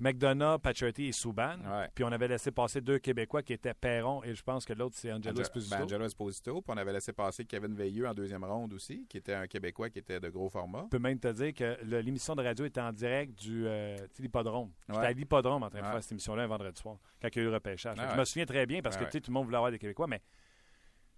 [0.00, 1.56] McDonough, Pacioretty et Souban.
[1.94, 4.96] Puis on avait laissé passer deux Québécois qui étaient Perron et je pense que l'autre
[4.98, 5.76] c'est Angelo Esposito.
[5.76, 6.62] Ben, Angelo Esposito.
[6.62, 9.90] Puis on avait laissé passer Kevin Veilleux en deuxième ronde aussi, qui était un Québécois
[9.90, 10.84] qui était de gros format.
[10.84, 14.70] Je peux même te dire que l'émission de radio était en direct du euh, l'hippodrome.
[14.88, 17.40] J'étais à l'hippodrome en train de faire cette émission-là un vendredi soir, quand il y
[17.40, 17.96] a eu le repêchage.
[17.98, 20.22] je me souviens très bien parce que tout le monde voulait avoir des Québécois, mais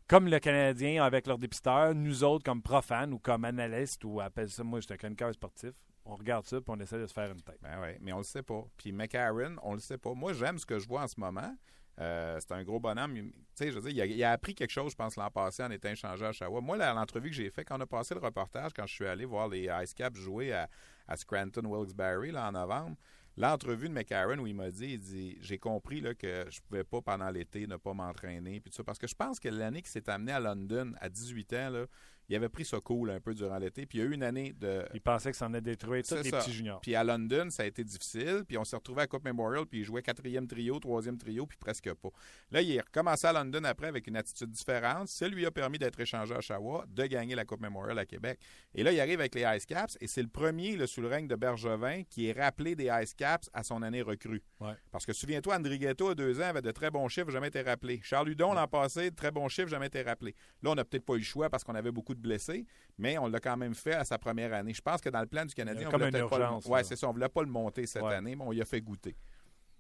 [0.09, 4.51] comme le Canadien avec leur dépisteur, nous autres comme profanes ou comme analystes ou appelle
[4.51, 5.73] ça, moi j'étais un chroniqueur sportif,
[6.05, 7.59] on regarde ça et on essaie de se faire une tête.
[7.63, 8.65] Ben oui, mais on le sait pas.
[8.77, 10.15] Puis McCarron, on le sait pas.
[10.15, 11.55] Moi, j'aime ce que je vois en ce moment.
[12.01, 13.15] Euh, c'est un gros bonhomme.
[13.15, 15.71] Tu sais, je veux dire, il a, appris quelque chose, je pense, l'an passé en
[15.71, 16.61] étant échangé à Oshawa.
[16.61, 19.25] Moi, l'entrevue que j'ai fait, quand on a passé le reportage, quand je suis allé
[19.25, 20.69] voir les Ice Caps jouer à,
[21.17, 22.97] Scranton Wilkes-Barre en novembre,
[23.37, 26.85] l'entrevue de McCarron où il m'a dit, il dit, j'ai compris là, que je pouvais
[26.85, 29.83] pas pendant l'été ne pas m'entraîner puis tout ça parce que je pense que l'année
[29.83, 31.87] qui s'est amené à London à 18 ans là,
[32.29, 33.87] il avait pris ça cool un peu durant l'été.
[33.87, 34.85] Puis il y a eu une année de.
[34.95, 36.81] Il pensait que ça en a détruit tous les petits juniors.
[36.81, 38.45] Puis à London, ça a été difficile.
[38.47, 41.59] Puis on s'est retrouvé à Coupe Memorial, puis il jouait quatrième trio, troisième trio, puis
[41.59, 42.11] presque pas.
[42.51, 45.09] Là, il est recommencé à London après avec une attitude différente.
[45.09, 48.39] Ça lui a permis d'être échangé à Oshawa, de gagner la Coupe Memorial à Québec.
[48.75, 51.09] Et là, il arrive avec les Ice Caps, et c'est le premier, le sous le
[51.09, 54.43] règne de Bergevin, qui est rappelé des Ice Caps à son année recrue.
[54.91, 57.63] Parce que souviens-toi, André Ghetto, à deux ans, avait de très bons chiffres, jamais été
[57.63, 58.01] rappelé.
[58.03, 60.35] Charles Hudon, l'an passé, très bons chiffres, jamais été rappelé.
[60.63, 62.67] Là, on n'a peut-être pas eu le choix parce qu'on avait beaucoup de blessés
[62.99, 64.75] mais on l'a quand même fait à sa première année.
[64.75, 66.69] Je pense que dans le plan du Canadien, on voulait pas le...
[66.69, 68.81] ouais, c'est ça, on voulait pas le monter cette année, mais on y a fait
[68.81, 69.17] goûter.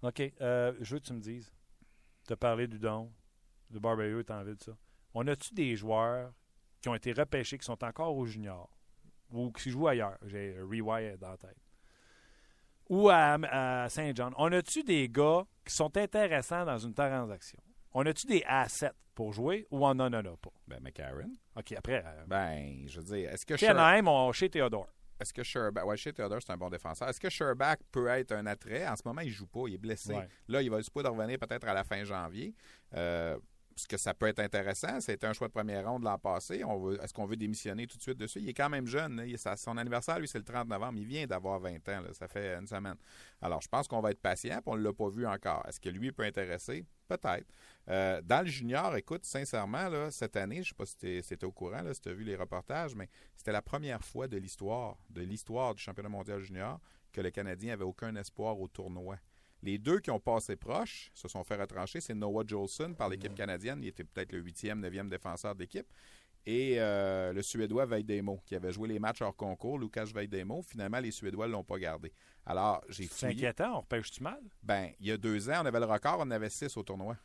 [0.02, 0.20] OK.
[0.40, 1.52] Euh, je veux que tu me dises,
[2.26, 3.12] tu as parlé du don,
[3.70, 4.76] de Barberio est en ville, ça.
[5.14, 6.32] On a-tu des joueurs
[6.80, 8.68] qui ont été repêchés, qui sont encore au junior,
[9.30, 10.18] ou qui jouent ailleurs?
[10.26, 11.56] J'ai Rewire dans la tête.
[12.92, 13.38] Ou à,
[13.84, 14.34] à Saint-John.
[14.36, 17.58] On a-tu des gars qui sont intéressants dans une transaction?
[17.94, 20.50] On a-tu des assets pour jouer ou on n'en a pas?
[20.66, 21.32] Ben, McCarron.
[21.56, 22.04] OK, après.
[22.04, 24.88] euh, Ben, je veux dire, est-ce que Anaheim, on chez Theodore.
[25.18, 27.08] Est-ce que Sherbach, ouais, chez Theodore, c'est un bon défenseur.
[27.08, 28.86] Est-ce que Sherbach peut être un attrait?
[28.86, 30.12] En ce moment, il joue pas, il est blessé.
[30.12, 30.28] Ouais.
[30.48, 32.54] Là, il va supposé de revenir peut-être à la fin janvier.
[32.94, 33.38] Euh,
[33.74, 35.00] parce que ça peut être intéressant.
[35.00, 36.62] C'était un choix de première ronde l'an passé.
[37.02, 38.40] Est-ce qu'on veut démissionner tout de suite dessus?
[38.40, 39.22] Il est quand même jeune.
[39.36, 40.98] ça- son anniversaire, lui, c'est le 30 novembre.
[40.98, 42.02] Il vient d'avoir 20 ans.
[42.12, 42.96] Ça fait une semaine.
[43.40, 45.64] Alors, je pense qu'on va être patient, on ne l'a pas vu encore.
[45.68, 46.84] Est-ce que lui peut intéresser?
[47.08, 47.46] Peut-être.
[47.88, 51.44] Euh, dans le junior, écoute, sincèrement, cette année, je ne sais pas si tu étais
[51.44, 54.96] au courant, si tu as vu les reportages, mais c'était la première fois de l'histoire,
[55.10, 56.80] de l'histoire du championnat mondial junior,
[57.12, 59.16] que le Canadien avait aucun espoir au tournoi.
[59.62, 62.00] Les deux qui ont passé proche se sont fait retrancher.
[62.00, 63.78] C'est Noah Jolson par l'équipe canadienne.
[63.82, 65.86] Il était peut-être le huitième, neuvième défenseur de l'équipe.
[66.44, 70.62] Et euh, le Suédois Veidemo, qui avait joué les matchs hors concours, Lucas Veidemo.
[70.62, 72.12] Finalement, les Suédois ne l'ont pas gardé.
[72.44, 74.40] Alors, j'ai C'est inquiétant, on repêche-tu mal?
[74.60, 76.82] Ben, il y a deux ans, on avait le record, on en avait six au
[76.82, 77.16] tournoi.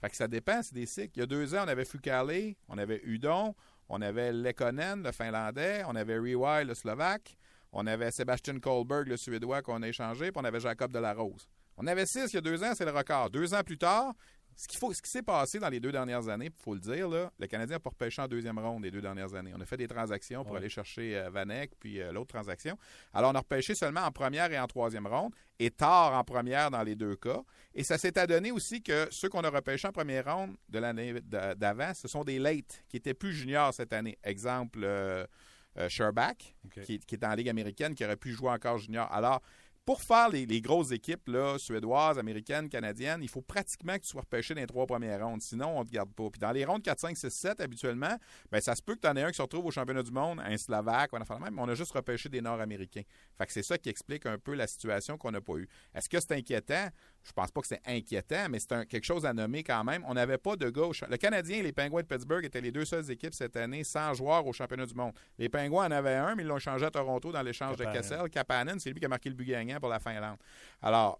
[0.00, 1.12] Fait que ça dépend, c'est des cycles.
[1.16, 3.54] Il y a deux ans, on avait Fukale, on avait Udon,
[3.90, 7.36] on avait Lekonen, le Finlandais, on avait Rewire, le Slovaque,
[7.70, 11.48] on avait Sébastien Kohlberg, le Suédois, qu'on a échangé, puis on avait Jacob Delarose.
[11.76, 13.30] On avait six il y a deux ans, c'est le record.
[13.30, 14.12] Deux ans plus tard,
[14.56, 16.80] ce qu'il faut, ce qui s'est passé dans les deux dernières années, il faut le
[16.80, 19.52] dire, là, le Canadien n'a pas repêché en deuxième ronde les deux dernières années.
[19.56, 20.58] On a fait des transactions pour Ouais.
[20.60, 22.78] aller chercher euh, Vanek, puis euh, l'autre transaction.
[23.12, 26.70] Alors, on a repêché seulement en première et en troisième ronde, et tard en première
[26.70, 27.42] dans les deux cas.
[27.74, 31.14] Et ça s'est adonné aussi que ceux qu'on a repêchés en première ronde de l'année
[31.22, 34.16] d'a- d'avant, ce sont des late qui étaient plus juniors cette année.
[34.22, 35.26] Exemple, euh,
[35.78, 36.80] euh, Sherbach, OK.
[36.84, 39.12] qui, qui est en Ligue américaine, qui aurait pu jouer encore junior.
[39.12, 39.42] Alors,
[39.84, 44.22] pour faire les, grosses équipes là, suédoises, américaines, canadiennes, il faut pratiquement que tu sois
[44.22, 45.42] repêché dans les trois premières rondes.
[45.42, 46.30] Sinon, on ne te garde pas.
[46.30, 48.16] Puis dans les rondes 4, 5, 6, 7, habituellement,
[48.50, 50.10] ben, ça se peut que tu en aies un qui se retrouve au championnat du
[50.10, 53.02] monde, un Slovaque, un affaire de même, mais on a juste repêché des Nord-Américains.
[53.36, 55.68] Fait que c'est ça qui explique un peu la situation qu'on n'a pas eue.
[55.94, 56.88] Est-ce que c'est inquiétant?
[57.26, 60.04] Je pense pas que c'est inquiétant, mais c'est quelque chose à nommer quand même.
[60.06, 60.82] On n'avait pas de gars.
[60.82, 63.56] au cha- Le Canadien et les Penguins de Pittsburgh étaient les deux seules équipes cette
[63.56, 65.12] année sans joueurs au championnat du monde.
[65.38, 67.84] Les Penguins en avaient un, mais ils l'ont changé à Toronto dans l'échange de.
[67.94, 68.28] Kessel.
[68.30, 70.36] Kapanen, c'est lui qui a marqué le but gagnant pour la Finlande.
[70.82, 71.18] Alors,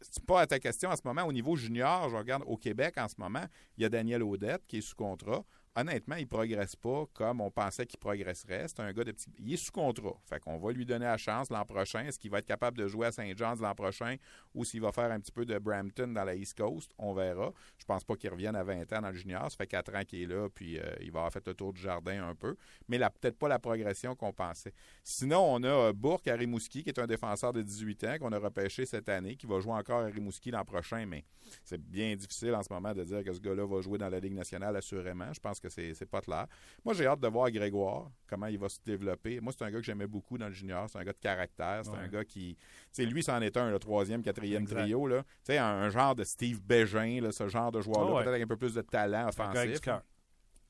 [0.00, 1.22] c'est pas à ta question en ce moment.
[1.24, 3.44] Au niveau junior, je regarde au Québec en ce moment,
[3.76, 5.42] il y a Daniel Audette qui est sous contrat.
[5.78, 8.66] Honnêtement, il progresse pas comme on pensait qu'il progresserait.
[8.66, 9.30] C'est un gars de petit.
[9.38, 10.16] Il est sous contrat.
[10.24, 12.04] Fait qu'on va lui donner la chance l'an prochain.
[12.04, 14.16] Est-ce qu'il va être capable de jouer à Saint John's l'an prochain
[14.54, 16.90] ou s'il va faire un petit peu de Brampton dans la East Coast?
[16.98, 17.52] On verra.
[17.78, 19.48] Je pense pas qu'il revienne à 20 ans dans le junior.
[19.52, 21.72] Ça fait 4 ans qu'il est là, puis euh, il va avoir fait le tour
[21.72, 22.56] du jardin un peu.
[22.88, 24.74] Mais peut-être pas la progression qu'on pensait.
[25.04, 28.32] Sinon, on a euh, Bourque à Rimouski, qui est un défenseur de 18 ans qu'on
[28.32, 31.24] a repêché cette année, qui va jouer encore à Rimouski l'an prochain, mais
[31.64, 34.18] c'est bien difficile en ce moment de dire que ce gars-là va jouer dans la
[34.18, 35.32] Ligue nationale, assurément.
[35.32, 36.46] Je pense que c'est c'est pas clair.
[36.84, 39.40] Moi, j'ai hâte de voir Grégoire, comment il va se développer.
[39.40, 40.88] Moi, c'est un gars que j'aimais beaucoup dans le junior.
[40.88, 41.80] C'est un gars de caractère.
[41.84, 41.98] C'est Ouais.
[41.98, 42.56] un gars qui.
[42.56, 44.80] Tu sais, lui, c'en est un, le troisième, quatrième Exact.
[44.82, 45.06] trio.
[45.06, 45.22] là.
[45.22, 48.22] Tu sais, un, genre de Steve Bégin, là, ce genre de joueur-là, Ah ouais.
[48.22, 50.02] peut-être avec un peu plus de talent Un gars avec offensif.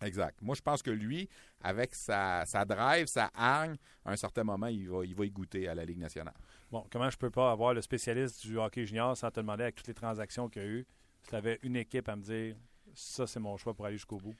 [0.00, 0.40] Exact.
[0.42, 1.28] Moi, je pense que lui,
[1.60, 5.30] avec sa, sa drive, sa hargne, à un certain moment, il va, il va y
[5.30, 6.34] goûter à la Ligue nationale.
[6.70, 9.74] Bon, comment je peux pas avoir le spécialiste du hockey junior sans te demander avec
[9.74, 10.86] toutes les transactions qu'il y a eu,
[11.22, 12.54] si tu avais une équipe à me dire
[12.94, 14.36] ça, c'est mon choix pour aller jusqu'au bout?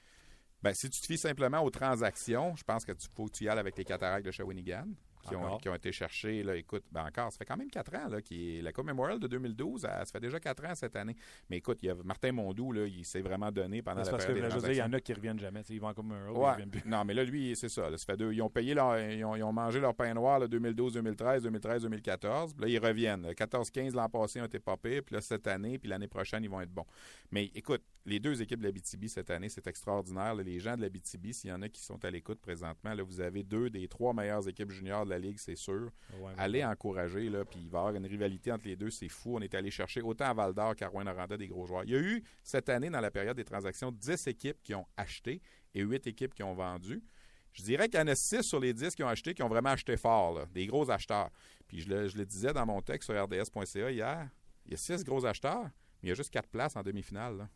[0.61, 3.43] Ben, si tu te fies simplement aux transactions, je pense que tu faut que tu
[3.45, 4.85] y ailles avec les cataractes de Shawinigan.
[5.27, 5.59] Qui ont, Encore?
[5.59, 8.21] qui ont été cherchés, là, écoute, ben encore, ça fait quand même quatre ans, là,
[8.21, 11.13] qui est, la Coupe Memorial de 2012, elle- ça fait déjà quatre ans cette année.
[11.49, 14.17] Mais écoute, il y a Martin Mondou, là, il s'est vraiment donné pendant C'est la
[14.17, 15.61] parce que période je des il y en a qui reviennent jamais.
[15.69, 16.51] Ils vont comme un euro, ils Ouais.
[16.51, 16.81] reviennent plus.
[16.85, 17.89] Non, mais là, lui, c'est ça.
[17.89, 18.31] là, ça fait deux.
[18.31, 18.97] Ils ont payé leur.
[18.97, 22.53] Ils ont, ils ont mangé leur pain noir là, 2012, 2013, 2013, 2014.
[22.53, 23.27] Puis là, ils reviennent.
[23.33, 25.03] 14-15 l'an passé ont été pas pires.
[25.05, 26.85] Puis là, cette année, puis l'année prochaine, ils vont être bons.
[27.29, 30.33] Mais écoute, les deux équipes de la BTB cette année, c'est extraordinaire.
[30.33, 30.41] là.
[30.43, 33.03] Les gens de la BTB, s'il y en a qui sont à l'écoute présentement, là,
[33.03, 35.91] vous avez deux des trois meilleures équipes juniors de la Ligue, c'est sûr.
[36.19, 36.65] Ouais, Allez ouais.
[36.65, 39.35] encourager, là, puis il va y avoir une rivalité entre les deux, c'est fou.
[39.35, 41.83] On est allé chercher autant à Val d'Or qu'à Rouen-Noranda des gros joueurs.
[41.83, 44.85] Il y a eu, cette année, dans la période des transactions, 10 équipes qui ont
[44.97, 45.41] acheté
[45.75, 47.03] et 8 équipes qui ont vendu.
[47.51, 49.49] Je dirais qu'il y en a 6 sur les 10 qui ont acheté, qui ont
[49.49, 51.29] vraiment acheté fort, là, des gros acheteurs.
[51.67, 54.29] Puis je le, je le disais dans mon texte sur rds.ca hier,
[54.65, 55.69] il y a 6 gros acheteurs, mais
[56.03, 57.47] il y a juste 4 places en demi-finale.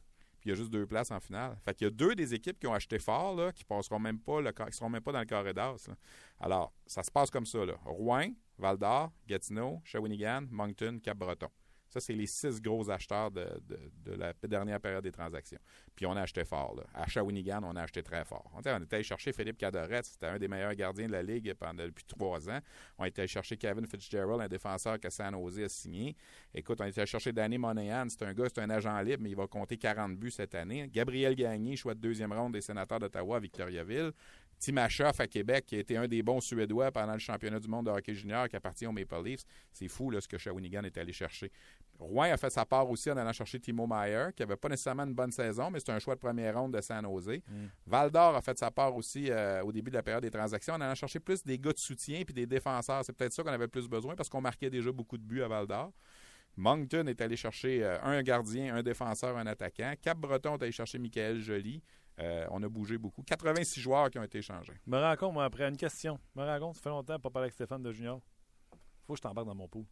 [0.46, 1.58] Il y a juste 2 places en finale.
[1.64, 4.20] Fait qu'il y a deux des équipes qui ont acheté fort, là, qui passeront même
[4.20, 5.90] pas qui seront même pas dans le carré d'as.
[6.40, 7.60] Alors, ça se passe comme ça.
[7.86, 11.50] Rouen, Val-d'Or, Gatineau, Shawinigan, Moncton, Cap-Breton.
[11.94, 15.60] Ça, c'est les six gros acheteurs de, de- la dernière période des transactions.
[15.96, 16.76] Puis on a acheté fort.
[16.92, 18.50] À Shawinigan, on a acheté très fort.
[18.56, 21.86] On, était allé chercher Philippe Cadoret, c'était un des meilleurs gardiens de la Ligue pendant,
[21.86, 22.58] depuis trois ans.
[22.98, 26.16] On était allé chercher Kevin Fitzgerald, un défenseur que San Jose a signé.
[26.52, 29.30] Écoute, on était allé chercher Danny Monahan, c'est un gars, c'est un agent libre, mais
[29.30, 30.90] il va compter 40 buts cette année.
[30.92, 34.14] Gabriel Gagné, choix de deuxième ronde des sénateurs d'Ottawa à Victoriaville.
[34.64, 37.88] Timachoff à Québec, qui a été un des bons Suédois pendant le championnat du monde
[37.88, 39.44] de hockey junior qui appartient aux Maple Leafs.
[39.74, 41.52] C'est fou là, ce que Shawinigan est allé chercher.
[42.00, 45.04] Rouen a fait sa part aussi en allant chercher Timo Meyer, qui n'avait pas nécessairement
[45.04, 47.42] une bonne saison, mais c'est un choix de première ronde de San Jose.
[47.86, 50.76] Val d'Or a fait sa part aussi euh, au début de la période des transactions
[50.76, 53.04] en allant chercher plus des gars de soutien puis des défenseurs.
[53.04, 55.50] C'est peut-être ça qu'on avait plus besoin parce qu'on marquait déjà beaucoup de buts à
[55.50, 55.92] Val d'Or.
[56.56, 59.94] Moncton est allé chercher euh, un gardien, un défenseur, un attaquant.
[60.02, 61.82] Cap-Breton est allé chercher Michael Joly.
[62.20, 63.24] Euh, on a bougé beaucoup.
[63.24, 64.74] 86 joueurs qui ont été échangés.
[64.86, 66.20] Me rends compte, moi, après une question.
[66.36, 68.22] Me rends compte, ça fait longtemps pas parler avec Stéphane de Junior.
[69.08, 69.86] Faut que je t'embarque dans mon pool.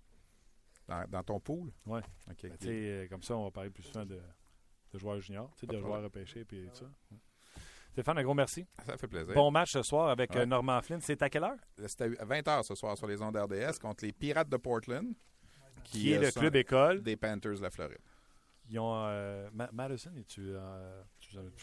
[0.87, 1.71] Dans, dans ton pool?
[1.85, 2.01] Ouais.
[2.29, 2.41] OK.
[2.43, 4.19] Ben, euh, comme ça, on va parler plus souvent de,
[4.91, 6.85] de joueurs juniors, de joueurs repêchés puis tout ça.
[7.11, 7.17] Ouais.
[7.91, 8.65] Stéphane, un gros merci.
[8.85, 9.33] Ça fait plaisir.
[9.33, 10.41] Bon match ce soir avec Ouais.
[10.41, 11.01] euh, Normand Flynn.
[11.01, 11.57] C'est à quelle heure?
[11.87, 15.13] C'était à 20h ce soir sur les ondes RDS contre les Pirates de Portland.
[15.83, 17.01] Qui, est euh, le sont club école.
[17.01, 17.97] des Panthers de la Floride.
[18.69, 20.41] Ils ont euh, Ma- Madison, es-tu.
[20.53, 21.03] euh,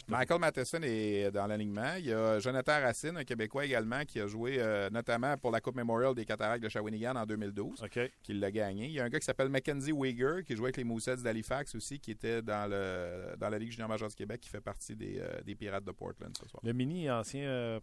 [0.08, 1.94] Michael Matheson est dans l'alignement.
[1.98, 5.60] Il y a Jonathan Racine, un Québécois également, qui a joué euh, notamment pour la
[5.60, 8.10] Coupe Memorial des Cataractes de Shawinigan en 2012, OK.
[8.22, 8.86] qui l'a gagné.
[8.86, 11.74] Il y a un gars qui s'appelle Mackenzie Wigger, qui jouait avec les Moussets d'Halifax
[11.74, 14.96] aussi, qui était dans, le, dans la Ligue junior majeure du Québec, qui fait partie
[14.96, 16.62] des, euh, des Pirates de Portland ce soir.
[16.64, 17.80] Le mini ancien euh,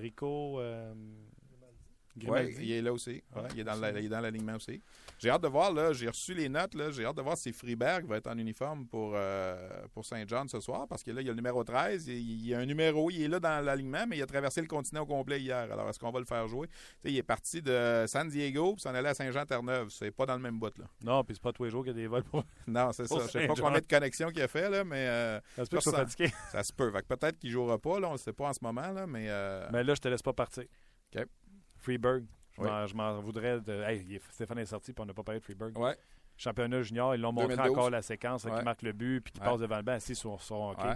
[0.00, 0.94] Rico euh,
[2.26, 3.22] Oui, il est là aussi.
[3.34, 4.80] Ouais, il est dans la- il est dans l'alignement aussi.
[5.18, 7.52] J'ai hâte de voir, là, j'ai reçu les notes, là, j'ai hâte de voir si
[7.52, 11.26] Freeberg va être en uniforme pour, euh, pour Saint-Jean ce soir, parce que là, il
[11.26, 14.06] y a le numéro 13, il, y a un numéro, il est là dans l'alignement,
[14.08, 15.70] mais il a traversé le continent au complet hier.
[15.72, 16.68] Alors, est-ce qu'on va le faire jouer?
[17.04, 19.88] Il est parti de San Diego, puis s'en allait à Saint-Jean-Terre-Neuve.
[19.90, 20.86] C'est pas dans le même bout, là.
[21.04, 22.44] Non, puis c'est pas tous les jours qu'il y a des vols pour.
[22.66, 23.16] Non, c'est ça.
[23.26, 25.80] Je sais pas combien de connexions qu'il a fait, là, mais euh, Ça se peut
[25.80, 26.30] Ça- fatigué.
[26.50, 26.90] ça se peut.
[26.90, 29.06] Fait que peut-être qu'il jouera pas, là, on le sait pas en ce moment, là,
[29.06, 29.26] mais...
[29.28, 30.64] euh, Mais là, je te laisse pas partir.
[31.14, 31.24] OK.
[31.86, 32.24] Freeberg.
[32.58, 32.68] Je Oui.
[32.94, 33.72] m'en- voudrais de.
[33.82, 35.78] Hey, Stéphane est sorti, puis on n'a pas parlé de Freeberg.
[35.78, 35.96] Ouais,
[36.36, 37.70] Championnat junior, ils l'ont montré 2012.
[37.76, 38.58] encore la séquence Ouais.
[38.58, 39.46] qui marque le but, puis qui Ouais.
[39.46, 40.94] passe devant le banc assis sur son hockey.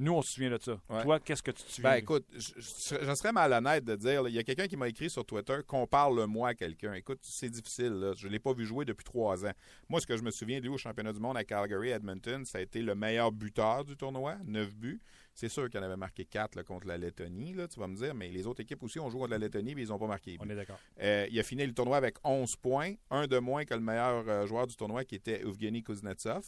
[0.00, 0.78] Nous, on se souvient de ça.
[1.02, 1.90] Toi, qu'est-ce que tu te souviens?
[1.90, 4.86] Ben écoute, je, je- je serais malhonnête de dire, il y a quelqu'un qui m'a
[4.88, 6.92] écrit sur Twitter, compare-le-moi à quelqu'un.
[6.94, 8.12] Écoute, c'est difficile, là.
[8.16, 9.50] je ne l'ai pas vu jouer depuis trois ans.
[9.88, 12.44] Moi, ce que je me souviens de lui au championnat du monde à Calgary, Edmonton,
[12.44, 15.00] ça a été le meilleur buteur du tournoi, 9 buts.
[15.38, 18.12] C'est sûr qu'il en avait marqué 4 contre la Lettonie, là, tu vas me dire,
[18.12, 20.36] mais les autres équipes aussi ont joué contre la Lettonie, mais ils n'ont pas marqué.
[20.40, 20.80] On est d'accord.
[21.00, 24.28] Euh, il a fini le tournoi avec 11 points, un de moins que le meilleur
[24.28, 26.44] euh, joueur du tournoi qui était Evgeny Kuznetsov.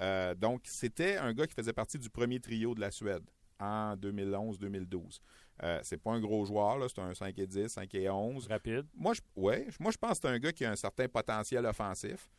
[0.00, 3.24] Euh, donc, c'était un gars qui faisait partie du premier trio de la Suède
[3.58, 5.18] en 2011-2012.
[5.64, 8.46] Euh, c'est pas un gros joueur, c'est un 5 et 10, 5 et 11.
[8.46, 8.86] Rapide.
[8.94, 11.66] Moi, je, ouais, moi, je pense que c'est un gars qui a un certain potentiel
[11.66, 12.30] offensif.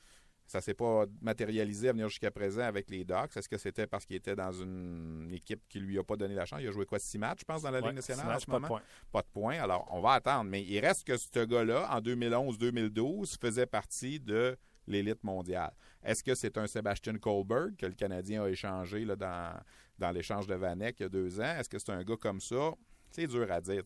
[0.51, 3.37] Ça s'est pas matérialisé à venir jusqu'à présent avec les Ducks.
[3.37, 6.45] Est-ce que c'était parce qu'il était dans une équipe qui lui a pas donné la
[6.45, 6.59] chance?
[6.61, 8.39] Il a joué quoi, six matchs, je pense, dans la Ouais, Ligue nationale six en
[8.39, 8.67] ce pas de moment?
[8.67, 8.81] points.
[9.13, 9.59] pas de points.
[9.61, 10.43] Alors, on va attendre.
[10.49, 15.71] Mais il reste que ce gars-là, en 2011-2012, faisait partie de l'élite mondiale.
[16.03, 19.57] Est-ce que c'est un Sébastien Kohlberg que le Canadien a échangé là, dans,
[19.99, 21.55] dans l'échange de Vanek il y a deux ans?
[21.59, 22.73] Est-ce que c'est un gars comme ça?
[23.11, 23.83] C'est dur à dire.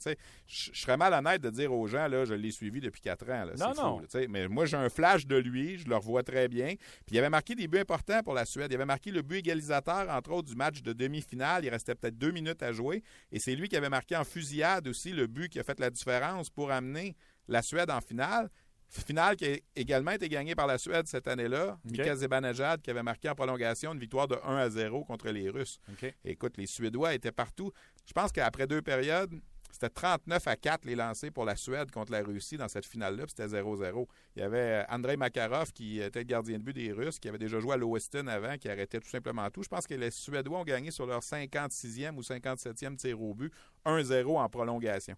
[0.48, 3.46] Je serais mal honnête de dire aux gens, là, je l'ai suivi depuis quatre ans.
[3.46, 3.54] là.
[3.58, 4.00] Non, non.
[4.00, 6.76] fou, là, mais moi, j'ai un flash de lui, je le revois très bien.
[7.06, 8.72] Puis il avait marqué des buts importants pour la Suède.
[8.72, 11.66] Il avait marqué le but égalisateur, entre autres, du match de demi-finale.
[11.66, 13.04] Il restait peut-être deux minutes à jouer.
[13.32, 15.90] Et c'est lui qui avait marqué en fusillade aussi le but qui a fait la
[15.90, 17.16] différence pour amener
[17.48, 18.50] la Suède en finale.
[18.90, 21.78] Finale qui a également été gagnée par la Suède cette année-là.
[21.84, 25.50] Mika Zibanejad qui avait marqué en prolongation une victoire de 1 à 0 contre les
[25.50, 25.80] Russes.
[26.24, 27.72] Écoute, les Suédois étaient partout.
[28.06, 29.32] Je pense qu'après deux périodes,
[29.76, 33.26] c'était 39 à 4 les lancés pour la Suède contre la Russie dans cette finale-là,
[33.26, 34.08] puis c'était 0-0.
[34.38, 37.28] Il y avait euh, Andrei Makarov qui était le gardien de but des Russes, qui
[37.28, 39.64] avait déjà joué à l'Oweston avant, qui arrêtait tout simplement tout.
[39.64, 43.52] Je pense que les Suédois ont gagné sur leur 56e ou 57e tir au but,
[43.86, 45.16] 1-0 en prolongation.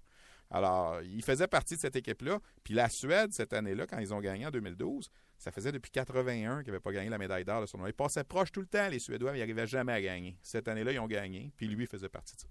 [0.50, 2.40] Alors, il faisait partie de cette équipe-là.
[2.64, 6.64] Puis la Suède, cette année-là, quand ils ont gagné en 2012, ça faisait depuis 81
[6.64, 7.90] qu'ils n'avaient pas gagné la médaille d'or de tournoi.
[7.90, 10.38] Ils passaient proche tout le temps, les Suédois, mais ils n'arrivaient jamais à gagner.
[10.42, 12.48] Cette année-là, ils ont gagné, puis lui faisait partie de ça.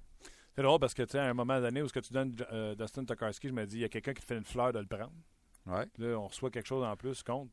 [0.55, 2.35] C'est drôle parce que, tu sais, à un moment donné où ce que tu donnes
[2.53, 4.73] euh, Dustin Tokarski, je me dis, il y a quelqu'un qui te fait une fleur
[4.73, 5.13] de le prendre.
[5.67, 5.87] Ouais.
[5.99, 7.53] Là, on reçoit quelque chose en plus contre.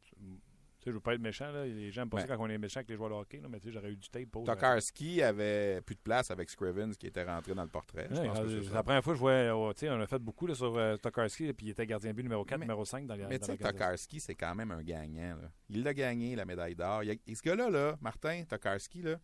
[0.84, 1.65] Tu sais, je veux pas être méchant, là.
[1.65, 2.19] Les gens Ouais.
[2.19, 3.89] ça quand on est méchant avec les joueurs de hockey, là, mais tu sais, j'aurais
[3.91, 4.43] eu du tape pour.
[4.43, 8.09] Tokarski avait plus de place avec Scrivens qui était rentré dans le portrait.
[8.11, 8.73] Je Ouais, pense que euh, ça.
[8.73, 11.53] la première fois que je vois, oh, on a fait beaucoup là, sur euh, Tokarski,
[11.53, 13.45] puis il était gardien de but numéro 4, Mais- numéro 5 dans les Mais tu
[13.45, 15.38] sais, Tokarski, c'est quand même un gagnant.
[15.41, 15.49] là.
[15.69, 16.99] Il l'a gagné, la médaille d'or.
[16.99, 19.15] A- ce gars-là, là, Martin Tokarski, là,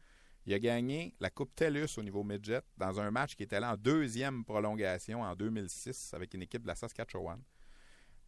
[0.45, 3.65] il a gagné la Coupe TELUS au niveau midget dans un match qui était allé
[3.65, 7.41] en deuxième prolongation en 2006 avec une équipe de la Saskatchewan.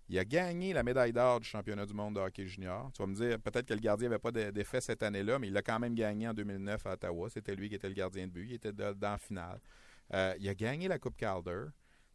[0.09, 2.91] Il a gagné la médaille d'or du championnat du monde de hockey junior.
[2.93, 5.53] Tu vas me dire, peut-être que le gardien n'avait pas d'effet cette année-là, mais il
[5.53, 7.29] l'a quand même gagné en 2009 à Ottawa.
[7.29, 8.45] C'était lui qui était le gardien de but.
[8.49, 9.59] Il était dans la finale.
[10.13, 11.65] Euh, il a gagné la Coupe Calder.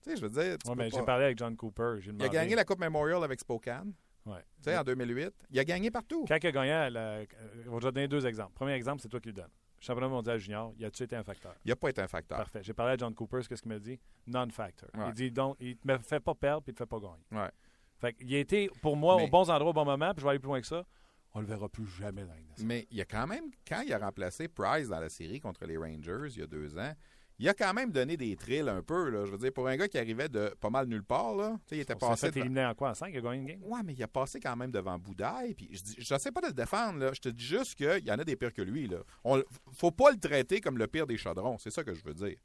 [0.02, 0.58] Tu sais, je veux dire.
[0.66, 1.98] Ouais, mais j'ai parlé avec John Cooper.
[2.04, 3.94] Il a gagné la Coupe Memorial avec Spokane.
[4.26, 4.44] Ouais.
[4.62, 5.32] Tu sais, en 2008.
[5.50, 6.24] Il a gagné partout.
[6.26, 7.20] Quand il a gagné, la...
[7.68, 8.52] on va te donner deux exemples.
[8.54, 9.50] Premier exemple, c'est toi qui le donnes.
[9.78, 11.54] Championnat mondial junior, il a-tu été un facteur?
[11.64, 12.38] Il n'a pas été un facteur.
[12.38, 12.60] Parfait.
[12.62, 14.00] J'ai parlé à John Cooper, ce qu'il m'a dit?
[14.26, 14.88] Non-factor.
[15.06, 16.98] Il dit, donc, il ne me fait pas perdre puis il ne te fait pas
[16.98, 17.24] gagner.
[17.30, 17.50] Ouais.
[17.98, 20.30] Fait qu'il a été, pour moi, aux bons endroits au bon moment, puis je vais
[20.30, 20.84] aller plus loin que ça.
[21.32, 23.92] On le verra plus jamais dans la Mais il y a quand même, quand il
[23.92, 26.92] a remplacé Price dans la série contre les Rangers il y a deux ans,
[27.38, 29.10] il a quand même donné des trilles un peu.
[29.10, 29.26] Là.
[29.26, 31.80] Je veux dire, pour un gars qui arrivait de pas mal nulle part, là, il
[31.80, 32.30] était On passé.
[32.30, 33.62] Fait éliminé en quoi En 5 Il a gagné une game?
[33.64, 35.54] Ouais, mais il a passé quand même devant Boudaille.
[35.54, 35.68] Puis
[35.98, 36.98] je ne sais pas de le défendre.
[36.98, 37.10] Là.
[37.12, 38.88] Je te dis juste qu'il y en a des pires que lui.
[38.88, 38.98] Là.
[39.22, 39.42] On,
[39.72, 41.58] faut pas le traiter comme le pire des chaudrons.
[41.58, 42.36] C'est ça que je veux dire.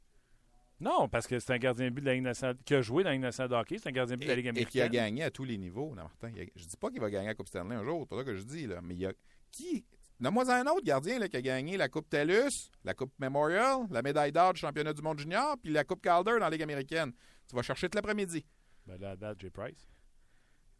[0.82, 3.04] Non, parce que c'est un gardien de but de la Ligue nationale qui a joué
[3.04, 3.78] dans la Ligue nationale de hockey.
[3.78, 4.68] C'est un gardien de but de la Ligue américaine.
[4.68, 5.94] Et qui a gagné à tous les niveaux.
[5.94, 6.28] Non, Martin.
[6.28, 8.04] A, je dis pas qu'il va gagner la Coupe Stanley un jour.
[8.10, 8.66] C'est ça que je dis.
[8.66, 8.80] Là.
[8.82, 9.12] Mais il y a.
[9.52, 9.84] Qui
[10.18, 14.02] Donne-moi un autre gardien là, qui a gagné la Coupe TELUS, la Coupe Memorial, la
[14.02, 17.12] médaille d'or du championnat du monde junior, puis la Coupe Calder dans la Ligue américaine.
[17.48, 18.44] Tu vas chercher tout l'après-midi.
[18.86, 19.88] Ben là, date, Jay Price.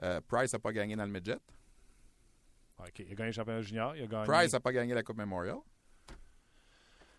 [0.02, 1.38] Euh, Price n'a pas gagné dans le midget.
[2.78, 3.00] OK.
[3.00, 3.96] Il a gagné le championnat junior.
[3.96, 4.26] Il a gagné...
[4.26, 5.58] Price n'a pas gagné la Coupe Memorial.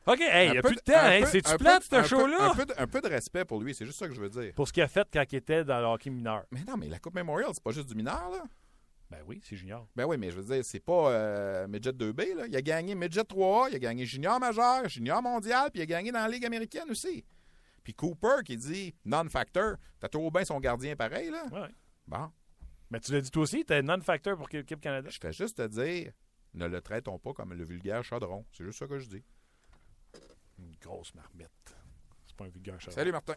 [0.06, 0.93] OK, hey, il n'y a plus de temps.
[0.95, 1.26] Hein?
[1.26, 2.51] C'est-tu plate, ce show-là?
[2.51, 4.54] Un, un, peu de respect pour lui, c'est juste ça que je veux dire.
[4.54, 6.43] Pour ce qu'il a fait quand il était dans le hockey mineur.
[6.51, 8.43] Mais non, mais la Coupe Memorial, c'est pas juste du mineur, là.
[9.10, 9.88] Ben oui, c'est junior.
[9.95, 12.36] Ben oui, mais je veux dire, c'est pas euh, Midget 2B.
[12.36, 12.47] Là.
[12.47, 15.86] Il a gagné Midget 3A, il a gagné Junior majeur, Junior mondial, puis il a
[15.86, 17.24] gagné dans la Ligue américaine aussi.
[17.84, 21.45] Puis Cooper qui dit non-factor, t'as trop bien son gardien pareil, là.
[21.51, 21.70] Ouais.
[22.08, 22.32] Bon.
[22.89, 25.10] Mais tu l'as dit toi aussi, t'es non-factor pour l'équipe Canada.
[25.12, 26.12] Je fais juste te dire,
[26.56, 28.45] ne le traitons pas comme le vulgaire chaudron.
[28.51, 29.24] C'est juste ça que je dis.
[30.60, 31.76] Une grosse marmite.
[32.26, 32.78] C'est pas un vulgaire.
[32.89, 33.36] Salut Martin.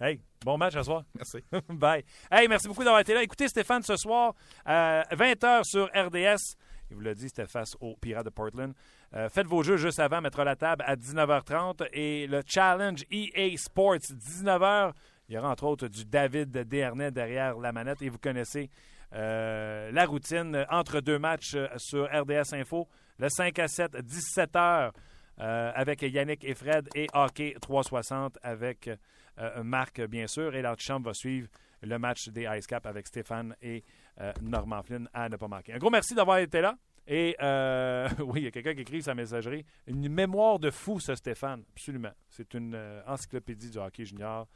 [0.00, 1.02] Hey, bon match ce soir.
[1.16, 1.38] Merci.
[1.68, 2.04] Bye.
[2.30, 3.22] Hey, merci beaucoup d'avoir été là.
[3.22, 4.32] Écoutez Stéphane ce soir,
[4.68, 6.56] euh, 20h sur RDS.
[6.90, 8.72] Il vous l'a dit, c'était face aux Pirates de Portland.
[9.14, 11.88] Euh, faites vos jeux juste avant, mettre la table à 19h30.
[11.92, 14.92] Et le Challenge EA Sports, 19h.
[15.28, 18.00] Il y aura entre autres du David Desharnais derrière la manette.
[18.00, 18.70] Et vous connaissez
[19.14, 22.88] euh, la routine entre deux matchs sur RDS Info.
[23.18, 24.92] Le 5 à 7, 17h.
[25.40, 28.90] Euh, avec Yannick et Fred et Hockey 360 avec
[29.38, 30.54] euh, Marc, bien sûr.
[30.54, 31.48] Et l'antichambre va suivre
[31.82, 33.84] le match des Ice Cap avec Stéphane et
[34.20, 35.74] euh, Normand Flynn à ne pas manquer.
[35.74, 36.76] Un gros merci d'avoir été là.
[37.06, 37.36] Et
[38.20, 39.64] oui, il y a quelqu'un qui écrit sa messagerie.
[39.86, 41.62] Une mémoire de fou, ce Stéphane.
[41.72, 42.12] Absolument.
[42.28, 44.46] C'est une encyclopédie du hockey junior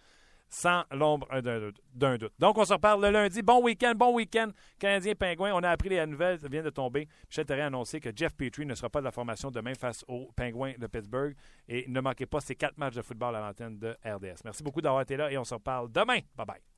[0.53, 2.33] sans l'ombre d'un doute.
[2.39, 3.41] Donc, on se reparle le lundi.
[3.41, 4.51] Bon week-end, bon week-end.
[4.79, 7.09] Canadien Pingouin, on a appris les nouvelles, ça vient de tomber.
[7.29, 10.05] Michel Therrien a annoncé que Jeff Petrie ne sera pas de la formation demain face
[10.09, 11.35] aux Pingouins de Pittsburgh.
[11.69, 14.43] Et ne manquez pas ces quatre matchs de football à l'antenne de RDS.
[14.45, 16.19] Merci beaucoup d'avoir été là et on se reparle demain.
[16.37, 16.72] Bye bye.